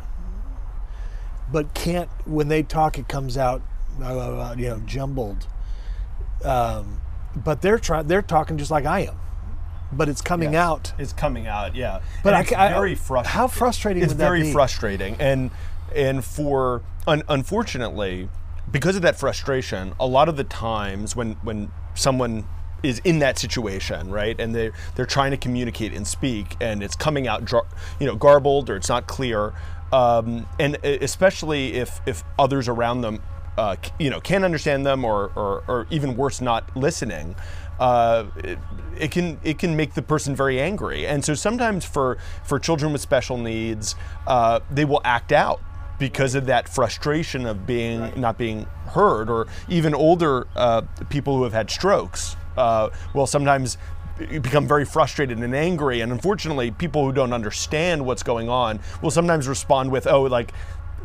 but 1.51 1.73
can't 1.73 2.09
when 2.25 2.47
they 2.47 2.63
talk 2.63 2.97
it 2.97 3.07
comes 3.07 3.37
out, 3.37 3.61
uh, 4.01 4.55
you 4.57 4.69
know, 4.69 4.79
jumbled. 4.85 5.47
Um, 6.43 7.01
but 7.35 7.61
they're 7.61 7.79
trying 7.79 8.07
they're 8.07 8.21
talking 8.21 8.57
just 8.57 8.71
like 8.71 8.85
I 8.85 9.01
am, 9.01 9.19
but 9.91 10.07
it's 10.09 10.21
coming 10.21 10.55
out. 10.55 10.93
It's 10.97 11.13
coming 11.13 11.47
out, 11.47 11.75
yeah. 11.75 12.01
But 12.23 12.33
I 12.33 12.41
it's 12.41 12.51
I- 12.53 12.69
very 12.69 12.95
frustrating. 12.95 13.31
how 13.39 13.47
frustrating 13.47 14.03
It's 14.03 14.11
would 14.11 14.17
that 14.19 14.23
very 14.23 14.43
be? 14.43 14.51
frustrating, 14.53 15.15
and 15.19 15.51
and 15.95 16.23
for 16.23 16.81
un, 17.07 17.23
unfortunately, 17.27 18.29
because 18.71 18.95
of 18.95 19.01
that 19.01 19.17
frustration, 19.19 19.93
a 19.99 20.05
lot 20.07 20.29
of 20.29 20.37
the 20.37 20.43
times 20.43 21.15
when 21.15 21.33
when 21.43 21.71
someone 21.95 22.45
is 22.81 22.99
in 23.03 23.19
that 23.19 23.37
situation, 23.37 24.09
right, 24.09 24.39
and 24.39 24.55
they 24.55 24.71
they're 24.95 25.05
trying 25.05 25.31
to 25.31 25.37
communicate 25.37 25.93
and 25.93 26.07
speak, 26.07 26.55
and 26.61 26.81
it's 26.83 26.95
coming 26.95 27.27
out, 27.27 27.51
you 27.99 28.07
know, 28.07 28.15
garbled 28.15 28.69
or 28.69 28.75
it's 28.75 28.87
not 28.89 29.05
clear, 29.07 29.53
um, 29.91 30.45
and 30.59 30.77
especially 30.85 31.73
if 31.73 31.99
if 32.05 32.23
others 32.37 32.67
around 32.69 33.01
them, 33.01 33.21
uh, 33.57 33.75
you 33.99 34.09
know, 34.09 34.21
can't 34.21 34.45
understand 34.45 34.85
them 34.85 35.03
or 35.03 35.31
or, 35.35 35.63
or 35.67 35.87
even 35.89 36.15
worse, 36.15 36.39
not 36.39 36.73
listening. 36.77 37.35
Uh, 37.79 38.25
it, 38.43 38.59
it 38.99 39.11
can 39.11 39.39
it 39.43 39.57
can 39.57 39.75
make 39.75 39.93
the 39.93 40.01
person 40.01 40.35
very 40.35 40.59
angry, 40.59 41.07
and 41.07 41.23
so 41.23 41.33
sometimes 41.33 41.85
for 41.85 42.17
for 42.43 42.59
children 42.59 42.91
with 42.91 43.01
special 43.01 43.37
needs, 43.37 43.95
uh, 44.27 44.59
they 44.69 44.83
will 44.85 45.01
act 45.05 45.31
out 45.31 45.61
because 45.97 46.35
of 46.35 46.45
that 46.47 46.67
frustration 46.67 47.45
of 47.45 47.65
being 47.65 48.11
not 48.19 48.37
being 48.37 48.65
heard, 48.87 49.29
or 49.29 49.47
even 49.69 49.93
older 49.93 50.47
uh, 50.55 50.81
people 51.09 51.37
who 51.37 51.43
have 51.43 51.53
had 51.53 51.69
strokes 51.69 52.35
uh, 52.57 52.89
will 53.13 53.27
sometimes 53.27 53.77
be- 54.17 54.39
become 54.39 54.67
very 54.67 54.85
frustrated 54.85 55.37
and 55.37 55.55
angry. 55.55 56.01
And 56.01 56.11
unfortunately, 56.11 56.71
people 56.71 57.05
who 57.05 57.13
don't 57.13 57.31
understand 57.33 58.05
what's 58.05 58.23
going 58.23 58.49
on 58.49 58.79
will 59.01 59.11
sometimes 59.11 59.47
respond 59.47 59.91
with, 59.91 60.05
"Oh, 60.07 60.23
like." 60.23 60.51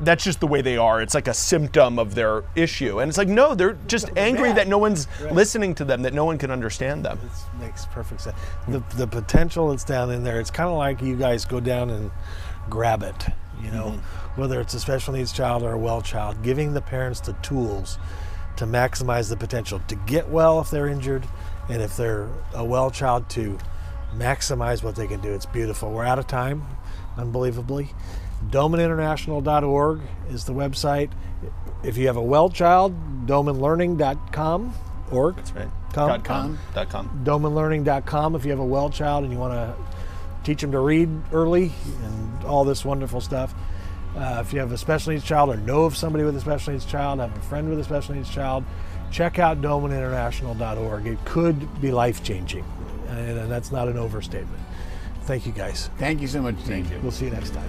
That's 0.01 0.25
just 0.25 0.41
the 0.41 0.47
way 0.47 0.61
they 0.61 0.77
are. 0.77 1.01
It's 1.01 1.15
like 1.15 1.29
a 1.29 1.35
symptom 1.35 1.99
of 1.99 2.15
their 2.15 2.45
issue. 2.57 3.01
And 3.01 3.09
it's 3.09 3.19
like, 3.19 3.29
no, 3.29 3.55
they're 3.55 3.79
just 3.87 4.11
angry 4.17 4.53
that 4.53 4.69
no 4.69 4.79
one's 4.79 5.07
listening 5.31 5.75
to 5.77 5.85
them, 5.85 6.03
that 6.03 6.15
no 6.15 6.25
one 6.25 6.39
can 6.39 6.51
understand 6.51 7.05
them. 7.05 7.19
This 7.23 7.45
makes 7.61 7.87
perfect 7.87 8.23
sense. 8.23 8.37
The, 8.69 8.83
the 8.97 9.07
potential 9.07 9.71
that's 9.71 9.85
down 9.85 10.11
in 10.11 10.25
there, 10.25 10.41
it's 10.41 10.51
kind 10.51 10.69
of 10.69 10.77
like 10.77 11.01
you 11.01 11.17
guys 11.17 11.45
go 11.45 11.61
down 11.61 11.91
and 11.91 12.11
grab 12.69 13.03
it, 13.03 13.27
you 13.63 13.71
know, 13.71 13.93
mm-hmm. 13.93 14.41
whether 14.41 14.61
it's 14.61 14.75
a 14.75 14.81
special 14.81 15.15
needs 15.15 15.33
child 15.33 15.63
or 15.63 15.73
a 15.73 15.79
well 15.79 16.03
child, 16.03 16.43
giving 16.43 16.75
the 16.75 16.83
parents 16.83 17.21
the 17.21 17.35
tools 17.35 17.99
to 18.57 18.67
maximize 18.67 19.29
the 19.29 19.37
potential 19.37 19.81
to 19.89 19.95
get 19.95 20.29
well 20.29 20.61
if 20.61 20.71
they're 20.71 20.89
injured, 20.89 21.27
and 21.69 21.83
if 21.83 21.97
they're 21.97 22.29
a 22.55 22.65
well 22.65 22.91
child, 22.91 23.29
to 23.31 23.59
maximize 24.17 24.83
what 24.83 24.97
they 24.97 25.07
can 25.07 25.21
do. 25.21 25.33
It's 25.33 25.47
beautiful. 25.47 25.91
We're 25.91 26.05
out 26.05 26.19
of 26.19 26.27
time, 26.27 26.65
unbelievably. 27.17 27.91
DomanInternational.org 28.51 30.01
is 30.31 30.45
the 30.45 30.55
website. 30.55 31.11
If 31.83 31.97
you 31.97 32.07
have 32.07 32.17
a 32.17 32.23
well 32.23 32.49
child, 32.49 32.95
domanlearning.com 33.27 34.75
org. 35.11 35.37
That's 35.37 35.53
right. 35.53 35.69
Com. 35.93 36.09
Dot 36.09 36.25
com. 36.25 36.59
Dot 36.75 36.89
com. 36.89 37.23
domanlearning.com 37.25 38.35
if 38.35 38.45
you 38.45 38.51
have 38.51 38.61
a 38.61 38.65
well 38.65 38.91
child 38.91 39.25
and 39.25 39.33
you 39.33 39.39
want 39.39 39.53
to 39.53 39.75
teach 40.45 40.61
them 40.61 40.73
to 40.73 40.81
read 40.81 41.09
early 41.33 41.73
and 42.03 42.45
all 42.45 42.65
this 42.65 42.85
wonderful 42.85 43.21
stuff. 43.21 43.55
Uh, 44.17 44.43
if 44.45 44.53
you 44.53 44.61
have 44.61 44.71
a 44.71 44.79
special 44.79 45.13
needs 45.13 45.25
child 45.25 45.51
or 45.51 45.57
know 45.57 45.85
of 45.85 45.97
somebody 45.97 46.25
with 46.25 46.37
a 46.37 46.41
special 46.41 46.73
needs 46.73 46.85
child, 46.85 47.19
have 47.19 47.37
a 47.37 47.41
friend 47.41 47.69
with 47.69 47.79
a 47.81 47.85
special 47.85 48.15
needs 48.15 48.31
child, 48.31 48.65
check 49.11 49.39
out 49.39 49.61
domaninternational.org. 49.61 51.07
It 51.07 51.25
could 51.25 51.81
be 51.81 51.91
life 51.91 52.23
changing, 52.23 52.65
and, 53.09 53.51
that's 53.51 53.73
not 53.73 53.89
an 53.89 53.97
overstatement. 53.97 54.61
Thank 55.23 55.47
you 55.47 55.53
guys. 55.53 55.91
Thank 55.99 56.21
you 56.21 56.29
so 56.29 56.43
much, 56.43 56.57
Dean. 56.59 56.67
Thank 56.67 56.91
you. 56.91 57.01
We'll 57.01 57.11
see 57.11 57.25
you 57.25 57.33
next 57.33 57.55
time. 57.55 57.69